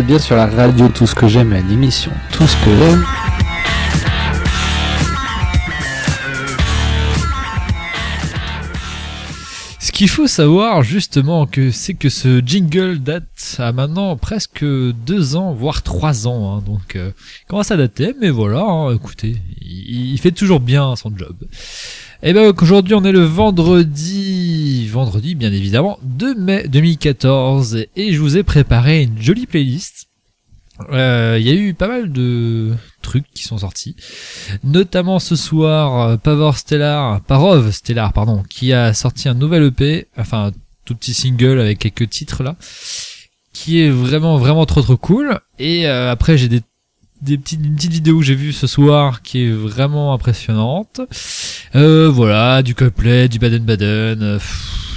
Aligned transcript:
bien 0.00 0.18
sur 0.18 0.36
la 0.36 0.46
radio 0.46 0.88
Tout 0.88 1.06
ce 1.06 1.14
que 1.14 1.28
j'aime, 1.28 1.52
l'émission 1.68 2.12
Tout 2.30 2.46
ce 2.46 2.56
que 2.64 2.70
j'aime. 2.76 3.04
Ce 9.80 9.90
qu'il 9.90 10.08
faut 10.08 10.26
savoir 10.26 10.82
justement, 10.82 11.46
que 11.46 11.70
c'est 11.70 11.94
que 11.94 12.08
ce 12.08 12.40
jingle 12.44 12.98
date 13.00 13.56
à 13.58 13.72
maintenant 13.72 14.16
presque 14.16 14.64
deux 14.64 15.36
ans, 15.36 15.52
voire 15.52 15.82
trois 15.82 16.26
ans. 16.26 16.56
hein. 16.58 16.62
donc, 16.64 16.96
euh, 16.96 17.10
commence 17.48 17.70
à 17.70 17.76
mais 18.20 18.30
voilà. 18.30 18.60
hein, 18.62 18.94
écoutez, 18.94 19.36
il 19.60 20.18
fait 20.18 20.32
toujours 20.32 20.60
bien 20.60 20.94
son 20.96 21.12
job. 21.16 21.36
Et 22.24 22.32
ben 22.32 22.54
aujourd'hui, 22.62 22.94
on 22.94 23.02
est 23.04 23.10
le 23.10 23.24
vendredi, 23.24 24.86
vendredi 24.86 25.34
bien 25.34 25.52
évidemment, 25.52 25.98
2 26.04 26.36
mai 26.36 26.68
2014, 26.68 27.86
et 27.96 28.12
je 28.12 28.20
vous 28.20 28.36
ai 28.36 28.44
préparé 28.44 29.02
une 29.02 29.20
jolie 29.20 29.46
playlist. 29.46 30.06
Euh, 30.92 31.36
Il 31.40 31.44
y 31.44 31.50
a 31.50 31.54
eu 31.54 31.74
pas 31.74 31.88
mal 31.88 32.12
de 32.12 32.74
trucs 33.02 33.28
qui 33.34 33.42
sont 33.42 33.58
sortis, 33.58 33.96
notamment 34.62 35.18
ce 35.18 35.34
soir 35.34 36.16
Pavor 36.20 36.56
Stellar, 36.56 37.20
Parov 37.22 37.72
Stellar 37.72 38.12
pardon, 38.12 38.44
qui 38.48 38.72
a 38.72 38.94
sorti 38.94 39.28
un 39.28 39.34
nouvel 39.34 39.64
EP, 39.64 40.06
enfin 40.16 40.46
un 40.46 40.52
tout 40.84 40.94
petit 40.94 41.14
single 41.14 41.58
avec 41.58 41.80
quelques 41.80 42.08
titres 42.08 42.44
là, 42.44 42.54
qui 43.52 43.80
est 43.80 43.90
vraiment 43.90 44.38
vraiment 44.38 44.64
trop 44.64 44.82
trop 44.82 44.96
cool. 44.96 45.40
Et 45.58 45.88
euh, 45.88 46.12
après 46.12 46.38
j'ai 46.38 46.48
des 46.48 46.62
des 47.22 47.38
petites, 47.38 47.64
une 47.64 47.76
petite 47.76 47.92
vidéo 47.92 48.18
que 48.18 48.24
j'ai 48.24 48.34
vue 48.34 48.52
ce 48.52 48.66
soir 48.66 49.22
qui 49.22 49.44
est 49.44 49.50
vraiment 49.50 50.12
impressionnante. 50.12 51.00
Euh, 51.74 52.10
voilà, 52.10 52.62
du 52.62 52.74
Coldplay, 52.74 53.28
du 53.28 53.38
Baden-Baden, 53.38 54.22
euh, 54.22 54.38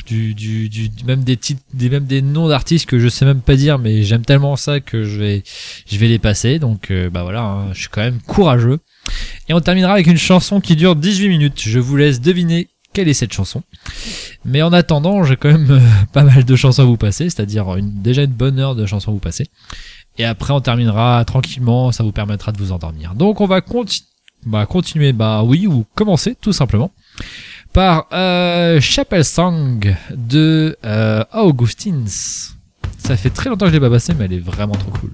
du, 0.07 0.33
du, 0.33 0.89
même 1.05 1.23
des 1.23 1.37
titres, 1.37 1.61
des, 1.73 1.89
même 1.89 2.05
des 2.05 2.21
noms 2.21 2.47
d'artistes 2.47 2.87
que 2.87 2.99
je 2.99 3.07
sais 3.07 3.25
même 3.25 3.41
pas 3.41 3.55
dire, 3.55 3.79
mais 3.79 4.03
j'aime 4.03 4.25
tellement 4.25 4.55
ça 4.55 4.79
que 4.79 5.03
je 5.03 5.19
vais, 5.19 5.43
je 5.87 5.97
vais 5.97 6.07
les 6.07 6.19
passer. 6.19 6.59
Donc, 6.59 6.91
euh, 6.91 7.09
bah 7.09 7.23
voilà, 7.23 7.43
hein, 7.43 7.73
je 7.73 7.81
suis 7.81 7.89
quand 7.89 8.01
même 8.01 8.19
courageux. 8.25 8.79
Et 9.47 9.53
on 9.53 9.61
terminera 9.61 9.93
avec 9.93 10.07
une 10.07 10.17
chanson 10.17 10.59
qui 10.59 10.75
dure 10.75 10.95
18 10.95 11.29
minutes. 11.29 11.61
Je 11.61 11.79
vous 11.79 11.95
laisse 11.95 12.21
deviner 12.21 12.67
quelle 12.91 13.07
est 13.07 13.13
cette 13.13 13.33
chanson. 13.33 13.61
Mais 14.45 14.61
en 14.61 14.73
attendant, 14.73 15.23
j'ai 15.23 15.35
quand 15.35 15.51
même 15.51 15.81
pas 16.13 16.23
mal 16.23 16.43
de 16.43 16.55
chansons 16.55 16.81
à 16.81 16.85
vous 16.85 16.97
passer, 16.97 17.29
c'est-à-dire 17.29 17.75
une, 17.75 18.01
déjà 18.01 18.23
une 18.23 18.31
bonne 18.31 18.57
heure 18.57 18.75
de 18.75 18.85
chansons 18.85 19.11
à 19.11 19.13
vous 19.13 19.19
passer. 19.19 19.47
Et 20.17 20.25
après, 20.25 20.53
on 20.53 20.61
terminera 20.61 21.23
tranquillement, 21.25 21.91
ça 21.91 22.03
vous 22.03 22.11
permettra 22.11 22.51
de 22.51 22.57
vous 22.57 22.71
endormir. 22.71 23.15
Donc, 23.15 23.41
on 23.41 23.47
va 23.47 23.61
bah, 24.45 24.65
continuer, 24.65 25.11
bah 25.11 25.43
oui, 25.43 25.67
ou 25.67 25.85
commencer, 25.95 26.35
tout 26.39 26.53
simplement, 26.53 26.91
par 27.73 28.07
euh, 28.13 28.79
Chapel 28.79 29.25
Song 29.25 29.95
de 30.15 30.77
euh, 30.85 31.23
Augustins. 31.33 32.05
Ça 32.97 33.17
fait 33.17 33.29
très 33.29 33.49
longtemps 33.49 33.65
que 33.65 33.71
je 33.71 33.75
l'ai 33.75 33.81
pas 33.81 33.89
passé, 33.89 34.13
mais 34.17 34.25
elle 34.25 34.33
est 34.33 34.39
vraiment 34.39 34.75
trop 34.75 34.91
cool. 34.91 35.11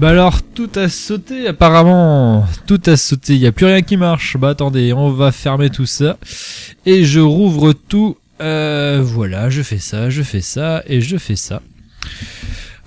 Bah 0.00 0.08
alors, 0.08 0.40
tout 0.42 0.70
a 0.76 0.88
sauté 0.88 1.46
apparemment. 1.46 2.46
Tout 2.66 2.80
a 2.86 2.96
sauté, 2.96 3.34
il 3.34 3.40
n'y 3.40 3.46
a 3.46 3.52
plus 3.52 3.66
rien 3.66 3.82
qui 3.82 3.98
marche. 3.98 4.38
Bah 4.38 4.48
attendez, 4.48 4.94
on 4.94 5.10
va 5.10 5.30
fermer 5.30 5.68
tout 5.68 5.84
ça. 5.84 6.16
Et 6.86 7.04
je 7.04 7.20
rouvre 7.20 7.74
tout. 7.74 8.16
Euh, 8.40 9.02
voilà, 9.04 9.50
je 9.50 9.60
fais 9.60 9.76
ça, 9.76 10.08
je 10.08 10.22
fais 10.22 10.40
ça, 10.40 10.82
et 10.86 11.02
je 11.02 11.18
fais 11.18 11.36
ça. 11.36 11.60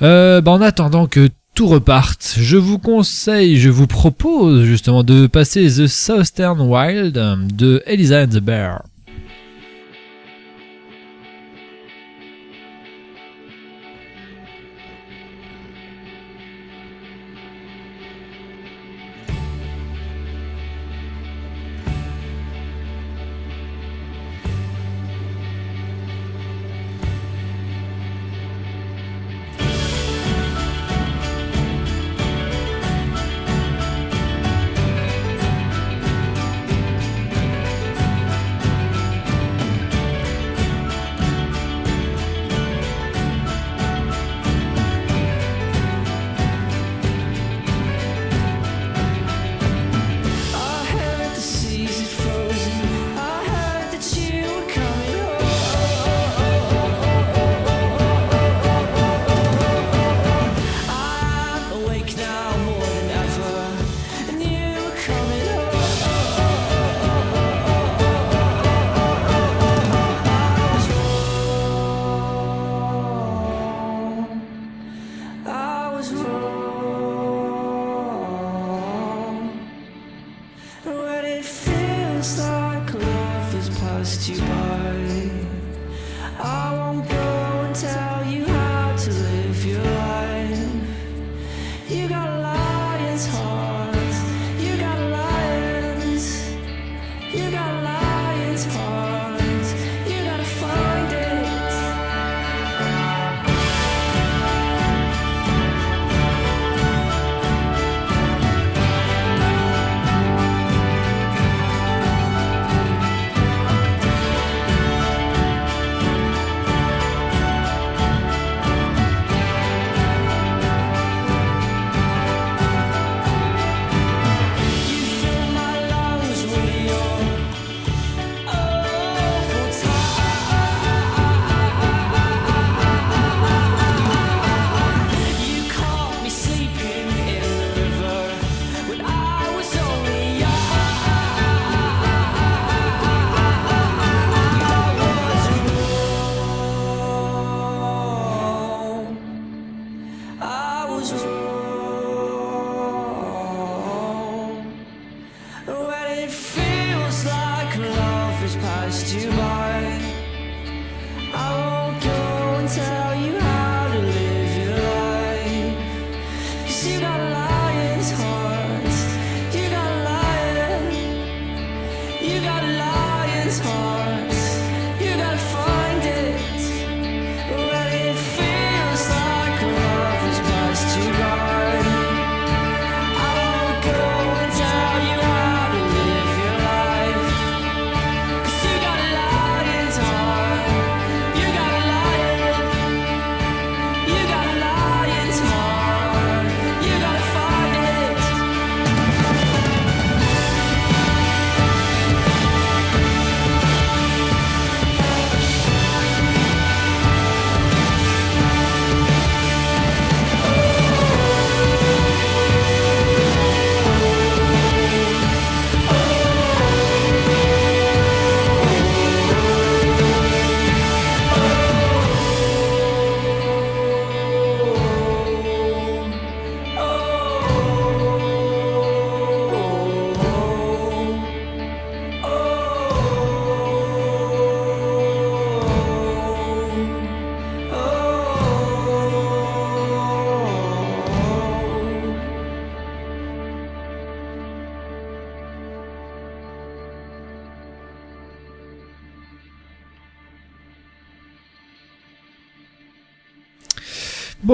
Euh, 0.01 0.41
bah 0.41 0.51
en 0.51 0.61
attendant 0.61 1.05
que 1.05 1.29
tout 1.53 1.67
reparte, 1.67 2.35
je 2.39 2.57
vous 2.57 2.79
conseille, 2.79 3.57
je 3.59 3.69
vous 3.69 3.85
propose 3.85 4.63
justement 4.63 5.03
de 5.03 5.27
passer 5.27 5.67
The 5.67 5.85
Southern 5.85 6.61
Wild 6.61 7.13
de 7.55 7.83
Eliza 7.85 8.23
and 8.23 8.29
the 8.29 8.39
Bear. 8.39 8.81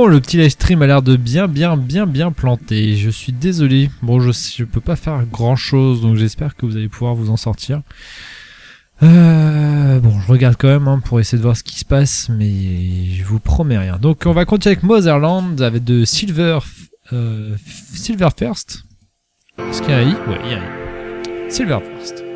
Le 0.10 0.20
petit 0.20 0.38
live 0.38 0.50
stream 0.50 0.82
a 0.82 0.88
l'air 0.88 1.02
de 1.02 1.16
bien, 1.16 1.48
bien, 1.48 1.78
bien, 1.78 2.06
bien 2.06 2.32
planté. 2.32 2.96
Je 2.96 3.10
suis 3.10 3.32
désolé. 3.32 3.90
Bon, 4.02 4.20
je, 4.20 4.32
je 4.32 4.64
peux 4.64 4.82
pas 4.82 4.96
faire 4.96 5.26
grand 5.26 5.56
chose, 5.56 6.02
donc 6.02 6.16
j'espère 6.16 6.56
que 6.56 6.66
vous 6.66 6.78
allez 6.78 6.90
pouvoir 6.90 7.16
vous 7.16 7.30
en 7.30 7.38
sortir. 7.38 7.82
Euh, 9.02 10.00
bon, 10.00 10.20
je 10.20 10.28
regarde 10.28 10.56
quand 10.58 10.68
même 10.68 10.88
hein, 10.88 11.02
pour 11.04 11.20
essayer 11.20 11.38
de 11.38 11.44
voir 11.44 11.56
ce 11.56 11.64
qui 11.64 11.80
se 11.80 11.86
passe, 11.86 12.30
mais 12.30 13.06
je 13.06 13.24
vous 13.24 13.40
promets 13.40 13.78
rien. 13.78 13.98
Donc, 13.98 14.24
on 14.26 14.34
va 14.34 14.46
continuer 14.46 14.74
avec 14.74 14.84
Motherland 14.84 15.62
avec 15.62 15.84
de 15.84 16.04
Silver, 16.04 16.60
euh, 17.14 17.56
Silver 17.94 18.30
First. 18.38 18.84
Est-ce 19.58 19.82
qu'il 19.82 19.92
y 19.92 19.94
a 19.94 19.98
un 20.00 20.04
i? 20.04 20.14
Ouais, 20.14 20.40
il 20.46 20.52
y 20.52 20.54
a 20.54 20.58
un 20.58 21.48
i. 21.48 21.52
Silver 21.52 21.80
First. 21.80 22.29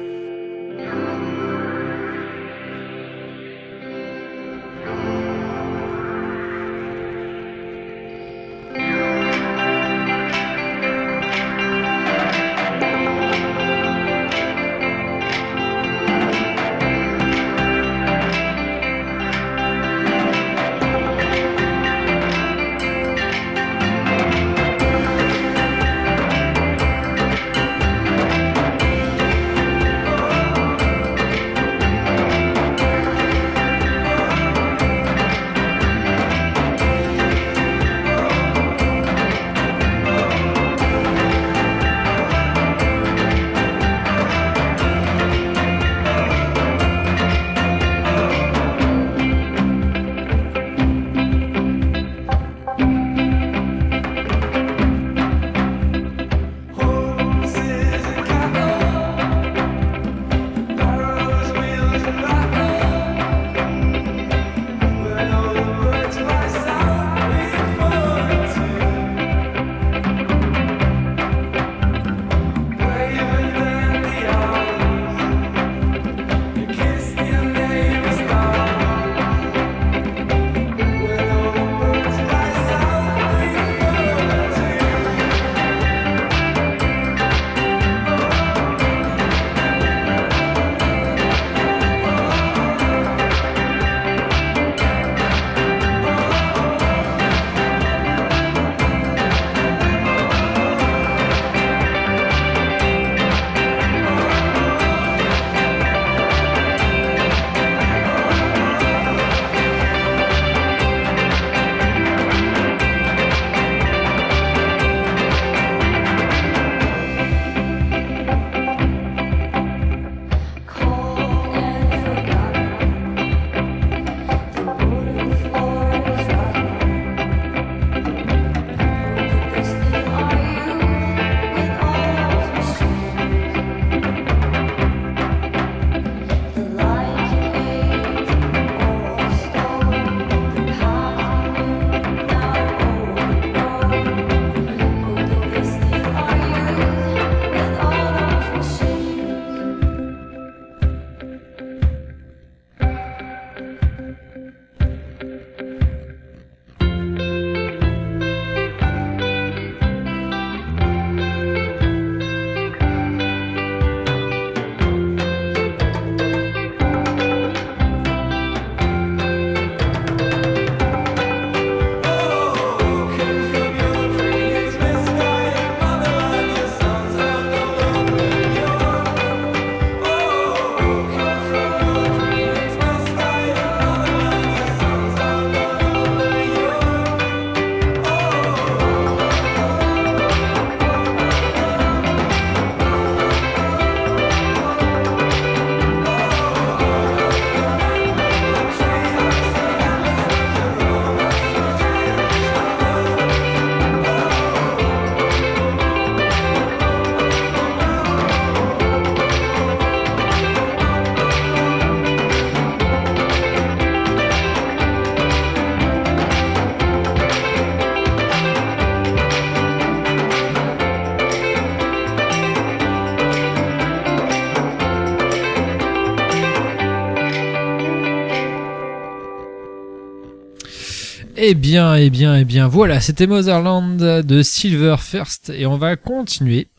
Eh 231.45 231.55
bien, 231.55 231.95
eh 231.95 232.09
bien, 232.09 232.38
eh 232.38 232.45
bien, 232.45 232.69
voilà, 232.69 233.01
c'était 233.01 233.27
Motherland 233.27 233.97
de 233.97 234.41
Silver 234.43 234.95
First 234.97 235.50
et 235.53 235.65
on 235.65 235.75
va 235.75 235.97
continuer 235.97 236.69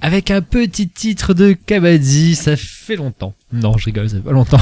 avec 0.00 0.32
un 0.32 0.42
petit 0.42 0.88
titre 0.88 1.34
de 1.34 1.52
Kabaddi, 1.52 2.34
ça 2.34 2.56
fait 2.56 2.96
longtemps. 2.96 3.32
Non, 3.52 3.78
je 3.78 3.84
rigole, 3.84 4.10
ça 4.10 4.16
fait 4.16 4.22
pas 4.22 4.32
longtemps. 4.32 4.58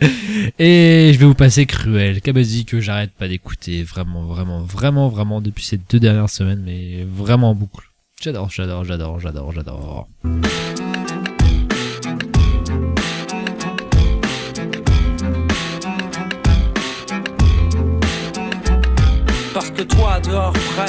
et 0.58 1.12
je 1.14 1.18
vais 1.18 1.24
vous 1.24 1.32
passer 1.32 1.64
Cruel, 1.64 2.20
Kabaddi 2.20 2.66
que 2.66 2.80
j'arrête 2.80 3.12
pas 3.12 3.26
d'écouter 3.26 3.82
vraiment, 3.84 4.26
vraiment, 4.26 4.60
vraiment, 4.60 5.08
vraiment 5.08 5.40
depuis 5.40 5.64
ces 5.64 5.78
deux 5.78 5.98
dernières 5.98 6.28
semaines, 6.28 6.62
mais 6.62 7.06
vraiment 7.10 7.54
beaucoup. 7.54 7.84
J'adore, 8.20 8.50
j'adore, 8.50 8.84
j'adore, 8.84 9.18
j'adore, 9.18 9.52
j'adore. 9.52 10.08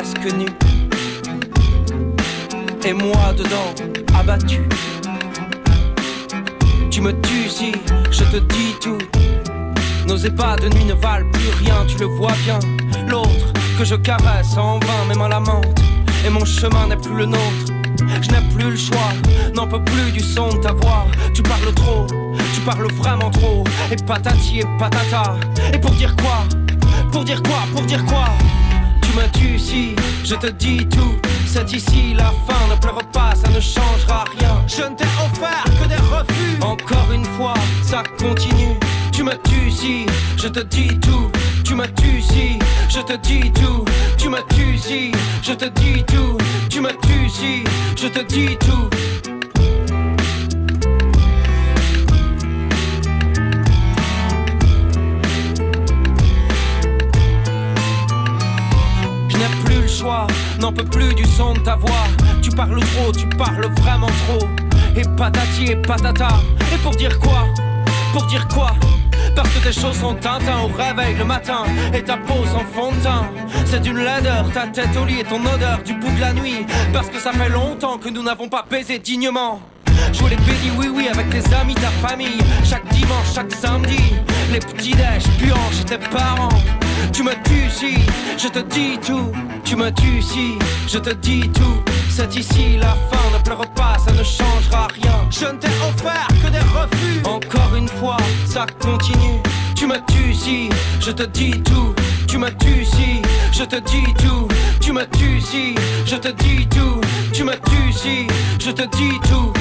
Presque 0.05 0.33
nu. 0.33 0.45
Et 2.85 2.93
moi 2.93 3.33
dedans 3.37 3.73
abattu. 4.19 4.61
Tu 6.91 7.01
me 7.01 7.11
tues 7.21 7.49
si 7.49 7.71
je 8.11 8.23
te 8.23 8.37
dis 8.37 8.75
tout. 8.81 8.97
Nos 10.07 10.17
ébats 10.17 10.57
de 10.57 10.69
nuit 10.69 10.85
ne 10.85 10.93
valent 10.93 11.29
plus 11.31 11.49
rien, 11.63 11.85
tu 11.87 11.97
le 11.97 12.05
vois 12.05 12.35
bien. 12.43 12.59
L'autre 13.07 13.53
que 13.77 13.85
je 13.85 13.95
caresse 13.95 14.57
en 14.57 14.79
vain 14.79 15.05
même 15.09 15.21
à 15.21 15.27
la 15.27 15.39
menthe 15.39 15.79
Et 16.25 16.29
mon 16.29 16.45
chemin 16.45 16.87
n'est 16.87 16.97
plus 16.97 17.15
le 17.15 17.25
nôtre. 17.25 17.71
Je 18.21 18.29
n'ai 18.29 18.41
plus 18.55 18.69
le 18.71 18.77
choix, 18.77 19.11
n'en 19.55 19.67
peux 19.67 19.83
plus 19.83 20.11
du 20.11 20.19
son 20.19 20.49
de 20.49 20.57
ta 20.57 20.73
voix. 20.73 21.05
Tu 21.33 21.41
parles 21.41 21.73
trop, 21.73 22.05
tu 22.53 22.61
parles 22.61 22.91
vraiment 22.93 23.31
trop. 23.31 23.63
Et 23.91 23.95
patati 23.95 24.59
et 24.59 24.65
patata. 24.77 25.35
Et 25.73 25.79
pour 25.79 25.91
dire 25.91 26.15
quoi? 26.17 26.43
Pour 27.11 27.23
dire 27.23 27.41
quoi? 27.41 27.59
Pour 27.73 27.81
dire 27.81 28.05
quoi? 28.05 28.27
Tu 29.15 29.21
m'as 29.21 29.27
tué 29.29 29.57
si 29.57 29.95
je 30.25 30.35
te 30.35 30.47
dis 30.47 30.85
tout. 30.89 31.15
C'est 31.47 31.71
ici 31.71 32.13
la 32.17 32.33
fin, 32.45 32.67
ne 32.69 32.77
pleure 32.81 32.99
pas, 33.13 33.33
ça 33.33 33.47
ne 33.47 33.61
changera 33.61 34.25
rien. 34.37 34.61
Je 34.67 34.81
ne 34.81 34.93
t'ai 34.93 35.05
offert 35.05 35.63
que 35.81 35.87
des 35.87 35.95
refus. 35.95 36.61
Encore 36.61 37.09
une 37.13 37.23
fois, 37.23 37.53
ça 37.81 38.03
continue. 38.19 38.77
Tu 39.13 39.23
tues 39.23 39.71
si 39.71 40.05
je 40.35 40.49
te 40.49 40.59
dis 40.59 40.99
tout. 40.99 41.31
Tu 41.63 41.75
me 41.75 41.85
tues 41.85 42.21
si 42.21 42.59
je 42.89 42.99
te 42.99 43.13
dis 43.13 43.53
tout. 43.53 43.85
Tu 44.17 44.27
me 44.27 44.39
tues 44.53 44.77
si 44.77 45.13
je 45.41 45.53
te 45.53 45.65
dis 45.79 46.03
tout. 46.03 46.37
Tu 46.69 46.81
me 46.81 46.89
tues 46.89 47.29
si 47.29 47.63
je 47.95 48.07
te 48.09 48.19
dis 48.19 48.57
tout. 48.57 49.34
N'en 60.59 60.71
peux 60.71 60.83
plus 60.83 61.13
du 61.15 61.25
son 61.25 61.53
de 61.53 61.59
ta 61.59 61.75
voix. 61.75 62.07
Tu 62.41 62.49
parles 62.51 62.79
trop, 62.79 63.11
tu 63.11 63.27
parles 63.37 63.67
vraiment 63.79 64.11
trop. 64.27 64.47
Et 64.95 65.03
patati 65.17 65.71
et 65.71 65.75
patata. 65.75 66.27
Et 66.73 66.77
pour 66.77 66.95
dire 66.95 67.19
quoi? 67.19 67.45
Pour 68.13 68.25
dire 68.27 68.47
quoi? 68.47 68.71
Parce 69.35 69.49
que 69.49 69.59
tes 69.59 69.73
choses 69.73 69.97
sont 69.99 70.13
tintin 70.15 70.59
au 70.63 70.67
réveil 70.67 71.15
le 71.15 71.25
matin. 71.25 71.63
Et 71.93 72.03
ta 72.03 72.17
peau 72.17 72.45
sans 72.45 72.65
fond 72.73 72.93
C'est 73.65 73.81
d'une 73.81 73.97
laideur, 73.97 74.49
ta 74.53 74.67
tête 74.67 74.95
au 75.01 75.05
lit 75.05 75.21
et 75.21 75.23
ton 75.23 75.43
odeur 75.45 75.79
du 75.83 75.93
bout 75.93 76.11
de 76.15 76.21
la 76.21 76.33
nuit. 76.33 76.65
Parce 76.93 77.09
que 77.09 77.19
ça 77.19 77.31
fait 77.31 77.49
longtemps 77.49 77.97
que 77.97 78.09
nous 78.09 78.23
n'avons 78.23 78.47
pas 78.47 78.65
baisé 78.69 78.99
dignement. 78.99 79.59
Jouer 80.13 80.31
les 80.31 80.35
pédis 80.37 80.71
oui 80.77 80.87
oui 80.93 81.07
avec 81.11 81.29
tes 81.29 81.53
amis, 81.55 81.75
ta 81.75 81.89
famille. 82.07 82.37
Chaque 82.63 82.87
dimanche, 82.89 83.33
chaque 83.33 83.51
samedi 83.51 84.13
Les 84.51 84.59
petits 84.59 84.91
déj 84.91 85.23
puants 85.39 85.71
chez 85.71 85.83
tes 85.83 85.97
parents 85.97 86.49
Tu 87.11 87.23
me 87.23 87.33
tues 87.43 87.69
si 87.69 87.95
je 88.37 88.47
te 88.47 88.59
dis 88.59 88.97
tout. 89.05 89.31
Tu 89.63 89.75
me 89.75 89.89
tues 89.91 90.21
si 90.21 90.57
je 90.87 90.99
te 90.99 91.11
dis 91.13 91.49
tout. 91.49 91.83
C'est 92.09 92.35
ici 92.35 92.77
la 92.77 92.95
fin, 93.09 93.37
ne 93.37 93.43
pleure 93.43 93.67
pas, 93.73 93.97
ça 93.97 94.11
ne 94.11 94.23
changera 94.23 94.87
rien. 94.87 95.27
Je 95.29 95.45
ne 95.45 95.57
t'ai 95.57 95.67
offert 95.67 96.27
que 96.41 96.49
des 96.49 96.59
refus. 96.59 97.21
Encore 97.25 97.75
une 97.75 97.87
fois, 97.87 98.17
ça 98.45 98.65
continue. 98.79 99.41
Tu 99.75 99.87
me 99.87 99.97
tues 100.07 100.33
si 100.33 100.69
je 100.99 101.11
te 101.11 101.23
dis 101.23 101.61
tout. 101.63 101.93
Tu 102.27 102.37
me 102.37 102.49
tues 102.49 102.85
si 102.85 103.21
je 103.51 103.63
te 103.63 103.75
dis 103.75 104.13
tout. 104.17 104.47
Tu 104.79 104.91
me 104.91 105.05
tues 105.05 105.41
si 105.41 105.75
je 106.05 106.15
te 106.15 106.29
dis 106.29 106.67
tout. 106.67 107.01
Tu 107.33 107.43
me 107.43 107.53
tues 107.53 107.93
si 107.93 108.27
je 108.59 108.71
te 108.71 108.83
dis 108.97 109.19
tout 109.29 109.53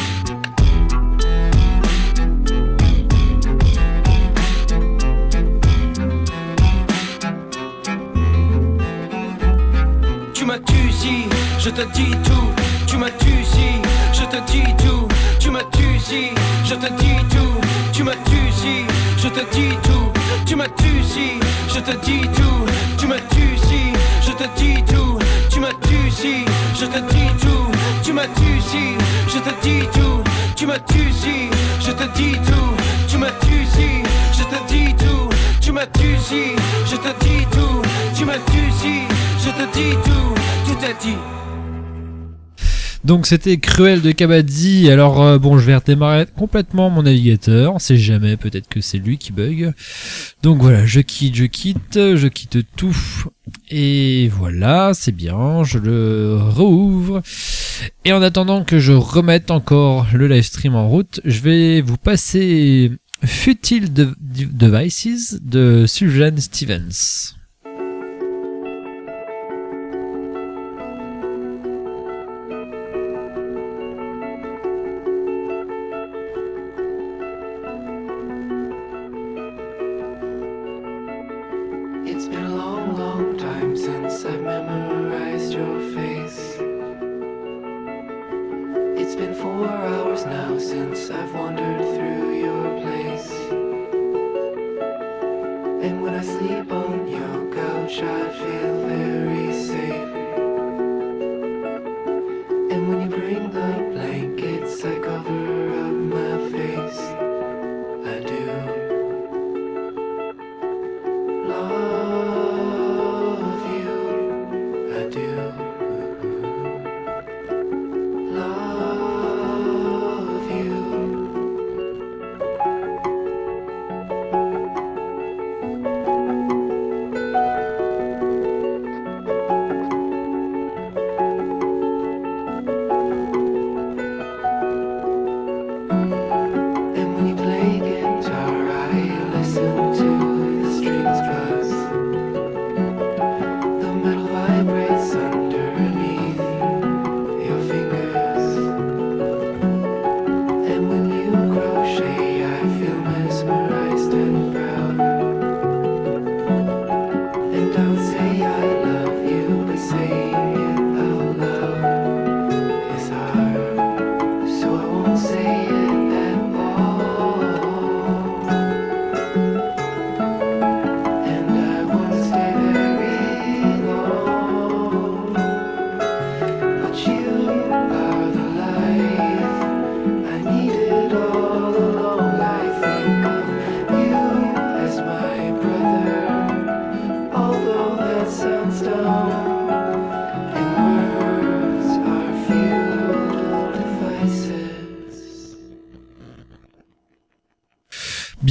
je 11.59 11.71
te 11.71 11.83
dis 11.93 12.11
tout. 12.25 12.53
Tu 12.87 12.97
me 12.97 13.09
tues 13.19 13.45
si 13.45 13.81
je 14.13 14.25
te 14.25 14.37
dis 14.51 14.75
tout. 14.79 15.09
Tu 15.39 15.51
me 15.51 15.61
tues 15.73 15.99
si 15.99 16.31
je 16.65 16.75
te 16.75 16.87
dis 17.01 17.17
tout. 17.31 17.61
Tu 17.93 18.03
me 18.05 18.13
tues 18.13 18.53
si 18.53 18.85
je 19.19 19.29
te 19.29 19.41
dis 19.53 19.77
tout. 19.83 20.13
Tu 20.47 20.57
me 20.57 20.67
tues 20.67 21.03
si 21.05 21.39
je 21.69 21.81
te 21.81 21.91
dis 22.05 22.21
tout. 22.37 22.65
Tu 22.99 23.07
me 23.07 23.17
tues 23.17 23.59
si 23.59 23.93
je 24.23 24.33
te 24.33 24.45
dis 24.57 24.83
tout. 24.85 25.19
Tu 25.49 25.59
me 25.59 25.69
tues 25.83 26.11
si 26.11 26.45
je 26.77 26.87
te 26.87 26.99
dis 27.13 27.35
tout. 27.37 27.71
Tu 28.03 28.13
me 28.13 28.25
tues 28.27 28.61
si 28.61 28.95
je 29.29 29.39
te 29.39 29.51
dis 29.63 29.87
tout. 29.93 30.23
Tu 30.57 30.67
me 30.67 30.79
tues 30.85 31.13
si 31.13 31.51
je 31.81 31.93
te 31.93 32.05
dis 32.15 32.39
tout. 32.47 32.75
Tu 33.07 33.19
me 33.19 33.29
tues 33.41 33.67
si 33.67 34.03
je 34.33 34.43
te 34.43 34.59
dis 34.69 34.95
tout. 34.95 35.29
Tu 35.61 35.73
me 35.73 35.85
tues 35.87 36.19
si 36.19 36.57
je 36.87 36.97
te 36.97 37.25
dis 37.25 37.47
tout. 37.51 37.83
Tu 38.17 38.25
me 38.25 38.35
tues 38.35 38.73
si 38.81 39.03
je 39.39 39.51
te 39.51 39.79
dis 39.79 39.97
tout. 40.05 40.35
Donc 43.05 43.27
c'était 43.27 43.59
Cruel 43.59 44.01
de 44.01 44.13
Kabaddi. 44.13 44.91
Alors 44.91 45.23
euh, 45.23 45.39
bon, 45.39 45.59
je 45.59 45.67
vais 45.67 45.77
redémarrer 45.77 46.27
complètement 46.27 46.89
mon 46.89 47.03
navigateur. 47.03 47.75
On 47.75 47.79
sait 47.79 47.99
jamais, 47.99 48.39
peut-être 48.39 48.67
que 48.69 48.81
c'est 48.81 48.97
lui 48.99 49.19
qui 49.19 49.31
bug. 49.33 49.73
Donc 50.43 50.63
voilà, 50.63 50.87
je 50.87 51.01
quitte, 51.01 51.35
je 51.35 51.45
quitte, 51.45 51.95
je 52.17 52.27
quitte 52.29 52.59
tout. 52.77 52.97
Et 53.71 54.29
voilà, 54.29 54.93
c'est 54.95 55.13
bien, 55.13 55.65
je 55.65 55.79
le 55.79 56.39
rouvre. 56.41 57.23
Et 58.07 58.13
en 58.15 58.23
attendant 58.23 58.65
que 58.65 58.79
je 58.79 58.93
remette 58.93 59.51
encore 59.51 60.07
le 60.15 60.27
live 60.27 60.43
stream 60.43 60.75
en 60.75 60.89
route, 60.89 61.21
je 61.27 61.41
vais 61.41 61.81
vous 61.83 61.99
passer 61.99 62.91
Futile 63.23 63.93
De- 63.93 64.15
Devices 64.19 65.41
de 65.43 65.85
Suzanne 65.87 66.39
Stevens. 66.39 67.35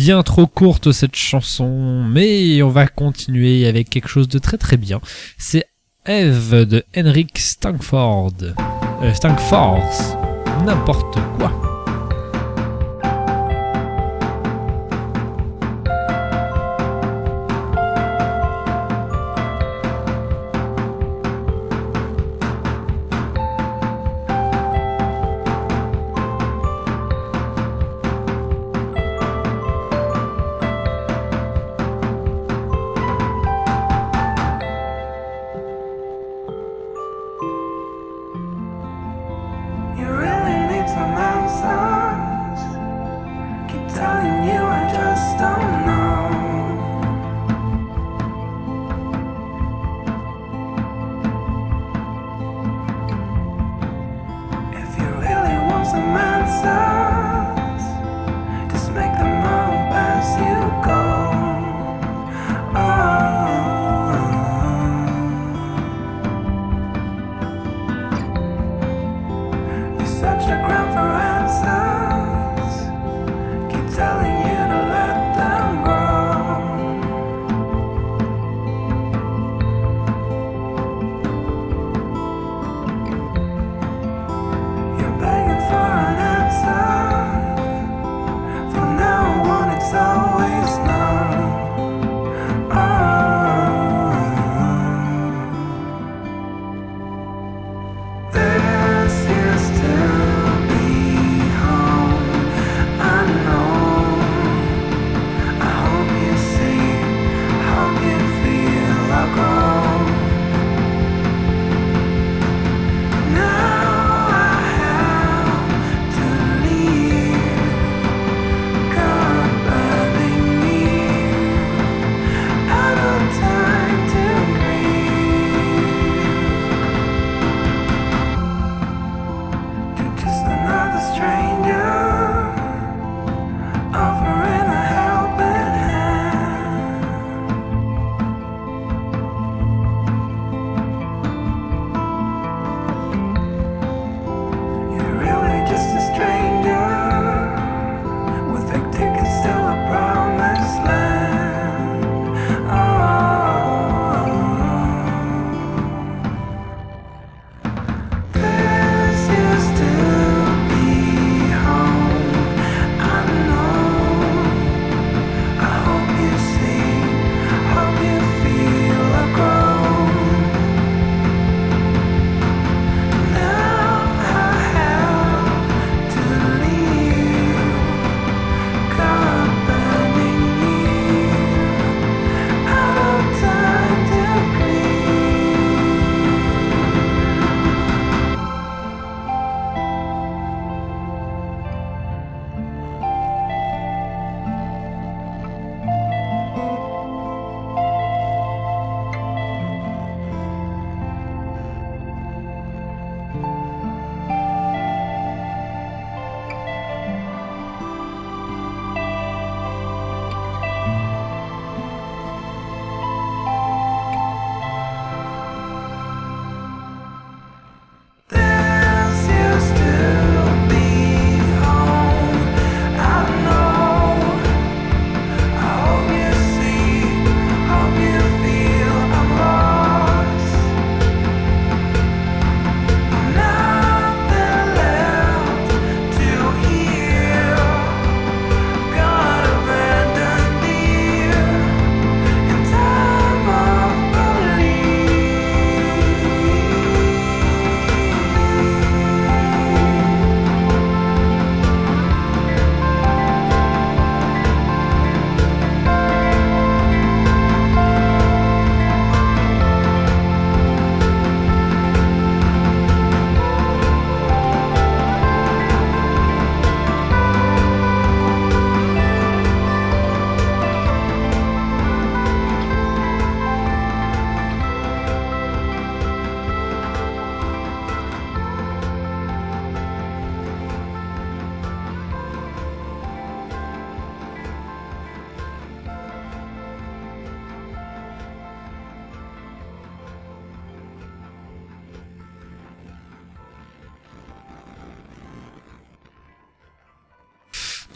bien 0.04 0.22
trop 0.22 0.48
courte 0.48 0.92
cette 0.92 1.16
chanson, 1.16 2.04
mais 2.04 2.62
on 2.62 2.68
va 2.68 2.88
continuer 2.88 3.66
avec 3.68 3.90
quelque 3.90 4.10
chose 4.10 4.28
de 4.28 4.38
très 4.38 4.58
très 4.58 4.76
bien. 4.76 5.00
C'est 5.38 5.64
Eve 6.06 6.66
de 6.66 6.84
Henrik 6.98 7.40
Stankford. 7.40 8.34
Euh, 9.02 9.14
N'importe 10.66 11.20
quoi. 11.38 11.73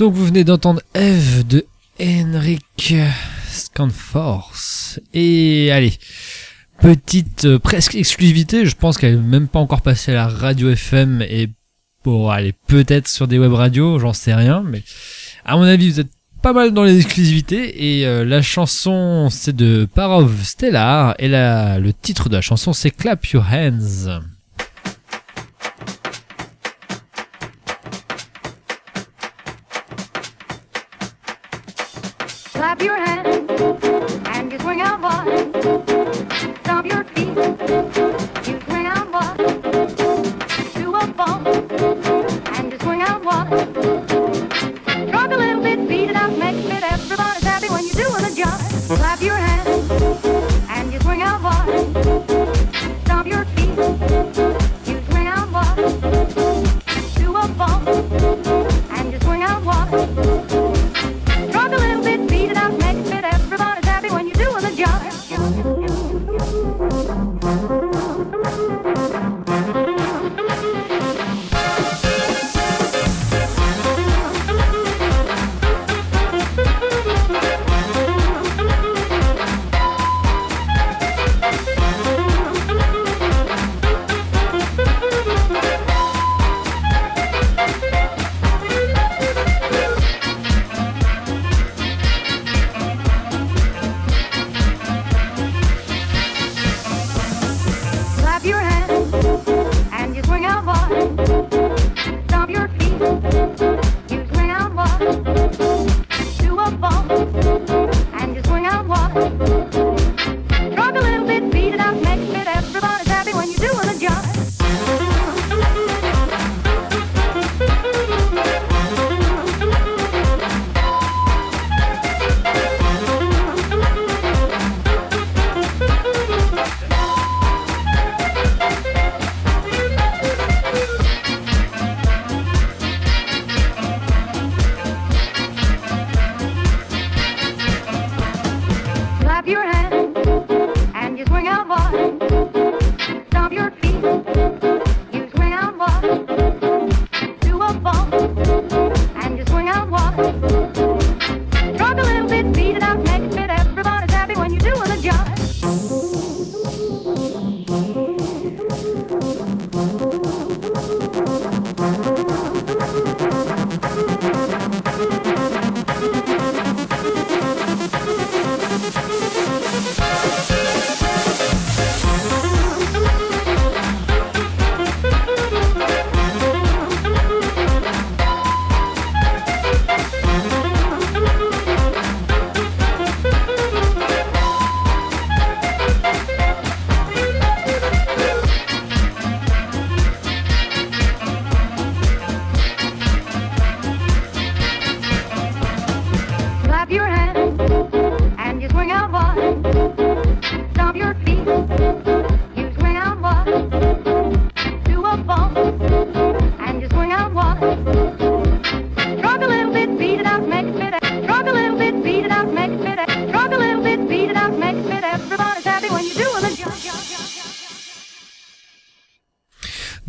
Donc 0.07 0.15
vous 0.15 0.27
venez 0.27 0.45
d'entendre 0.45 0.81
Eve 0.93 1.45
de 1.45 1.65
Henrik 1.99 2.95
Scanforce. 3.49 5.01
Et 5.13 5.69
allez, 5.73 5.91
petite 6.79 7.43
euh, 7.43 7.59
presque 7.59 7.95
exclusivité, 7.95 8.65
je 8.65 8.73
pense 8.77 8.97
qu'elle 8.97 9.19
n'est 9.19 9.27
même 9.27 9.49
pas 9.49 9.59
encore 9.59 9.81
passée 9.81 10.13
à 10.13 10.15
la 10.15 10.27
radio 10.29 10.69
FM 10.69 11.21
et 11.23 11.49
bon, 12.05 12.29
allez, 12.29 12.53
peut-être 12.67 13.09
sur 13.09 13.27
des 13.27 13.37
web 13.37 13.51
radios, 13.51 13.99
j'en 13.99 14.13
sais 14.13 14.33
rien, 14.33 14.63
mais 14.65 14.81
à 15.43 15.57
mon 15.57 15.63
avis 15.63 15.91
vous 15.91 15.99
êtes 15.99 16.11
pas 16.41 16.53
mal 16.53 16.71
dans 16.71 16.85
les 16.85 16.95
exclusivités 16.95 17.99
et 17.99 18.07
euh, 18.07 18.23
la 18.23 18.41
chanson 18.41 19.27
c'est 19.29 19.57
de 19.57 19.89
Parov 19.93 20.41
Stellar 20.41 21.15
et 21.19 21.27
la, 21.27 21.79
le 21.79 21.91
titre 21.91 22.29
de 22.29 22.35
la 22.35 22.41
chanson 22.41 22.71
c'est 22.71 22.91
Clap 22.91 23.25
Your 23.25 23.45
Hands. 23.51 24.21
clap 32.77 32.85
your 32.85 32.97
hand. 32.97 33.26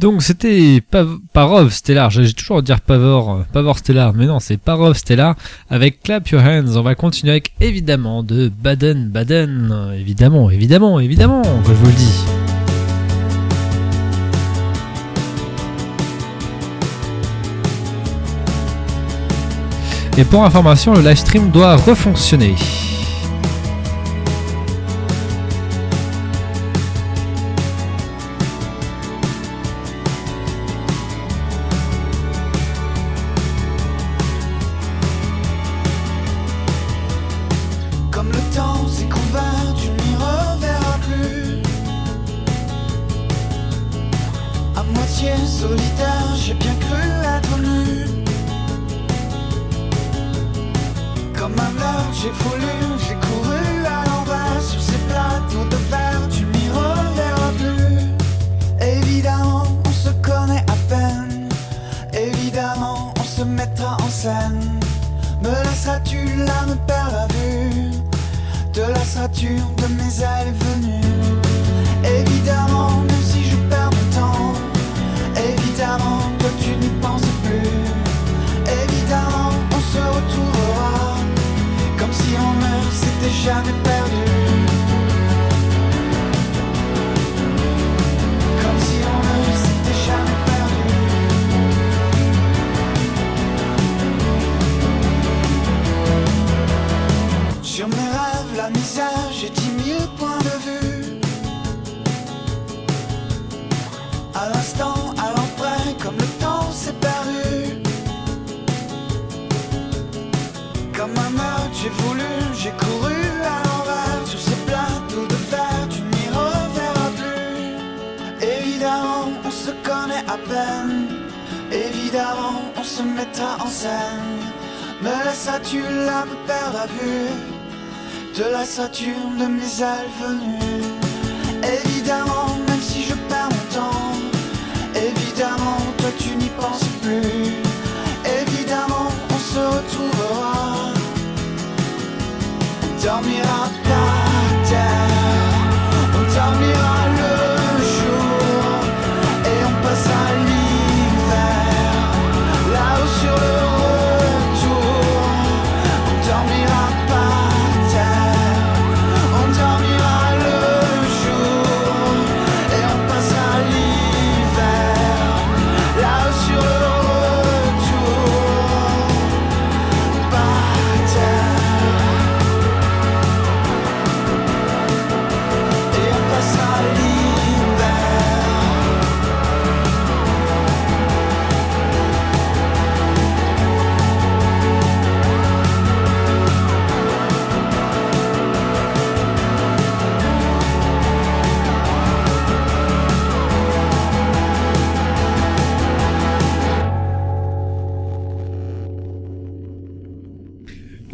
Donc 0.08 0.22
c'était 0.22 0.80
Pav 0.90 1.18
Parov 1.34 1.70
Stellar, 1.70 2.08
j'ai 2.08 2.32
toujours 2.32 2.56
à 2.56 2.62
dire 2.62 2.80
Pavor, 2.80 3.30
euh, 3.30 3.46
Pavor 3.52 3.76
Stellar, 3.76 4.14
mais 4.14 4.24
non, 4.24 4.40
c'est 4.40 4.56
Parov 4.56 4.96
Stellar 4.96 5.34
avec 5.68 6.02
Clap 6.02 6.26
Your 6.30 6.40
Hands. 6.40 6.76
On 6.76 6.80
va 6.80 6.94
continuer 6.94 7.32
avec 7.32 7.52
évidemment 7.60 8.22
de 8.22 8.48
Baden 8.48 9.10
Baden, 9.10 9.92
évidemment, 9.94 10.48
évidemment, 10.48 10.98
évidemment, 10.98 11.42
je 11.62 11.72
vous 11.74 11.86
le 11.86 11.92
dis. 11.92 12.24
Et 20.16 20.24
pour 20.24 20.42
information, 20.42 20.94
le 20.94 21.02
live 21.02 21.18
stream 21.18 21.50
doit 21.50 21.76
refonctionner. 21.76 22.54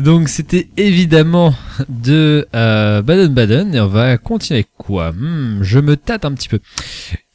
Donc 0.04 0.28
c'était 0.28 0.68
évidemment 0.76 1.54
de 1.88 2.46
euh, 2.54 3.00
Baden 3.00 3.32
Baden 3.32 3.74
et 3.74 3.80
on 3.80 3.86
va 3.86 4.18
continuer 4.18 4.58
avec 4.58 4.68
quoi? 4.76 5.12
Hmm, 5.12 5.62
je 5.62 5.78
me 5.78 5.96
tâte 5.96 6.26
un 6.26 6.32
petit 6.34 6.50
peu. 6.50 6.60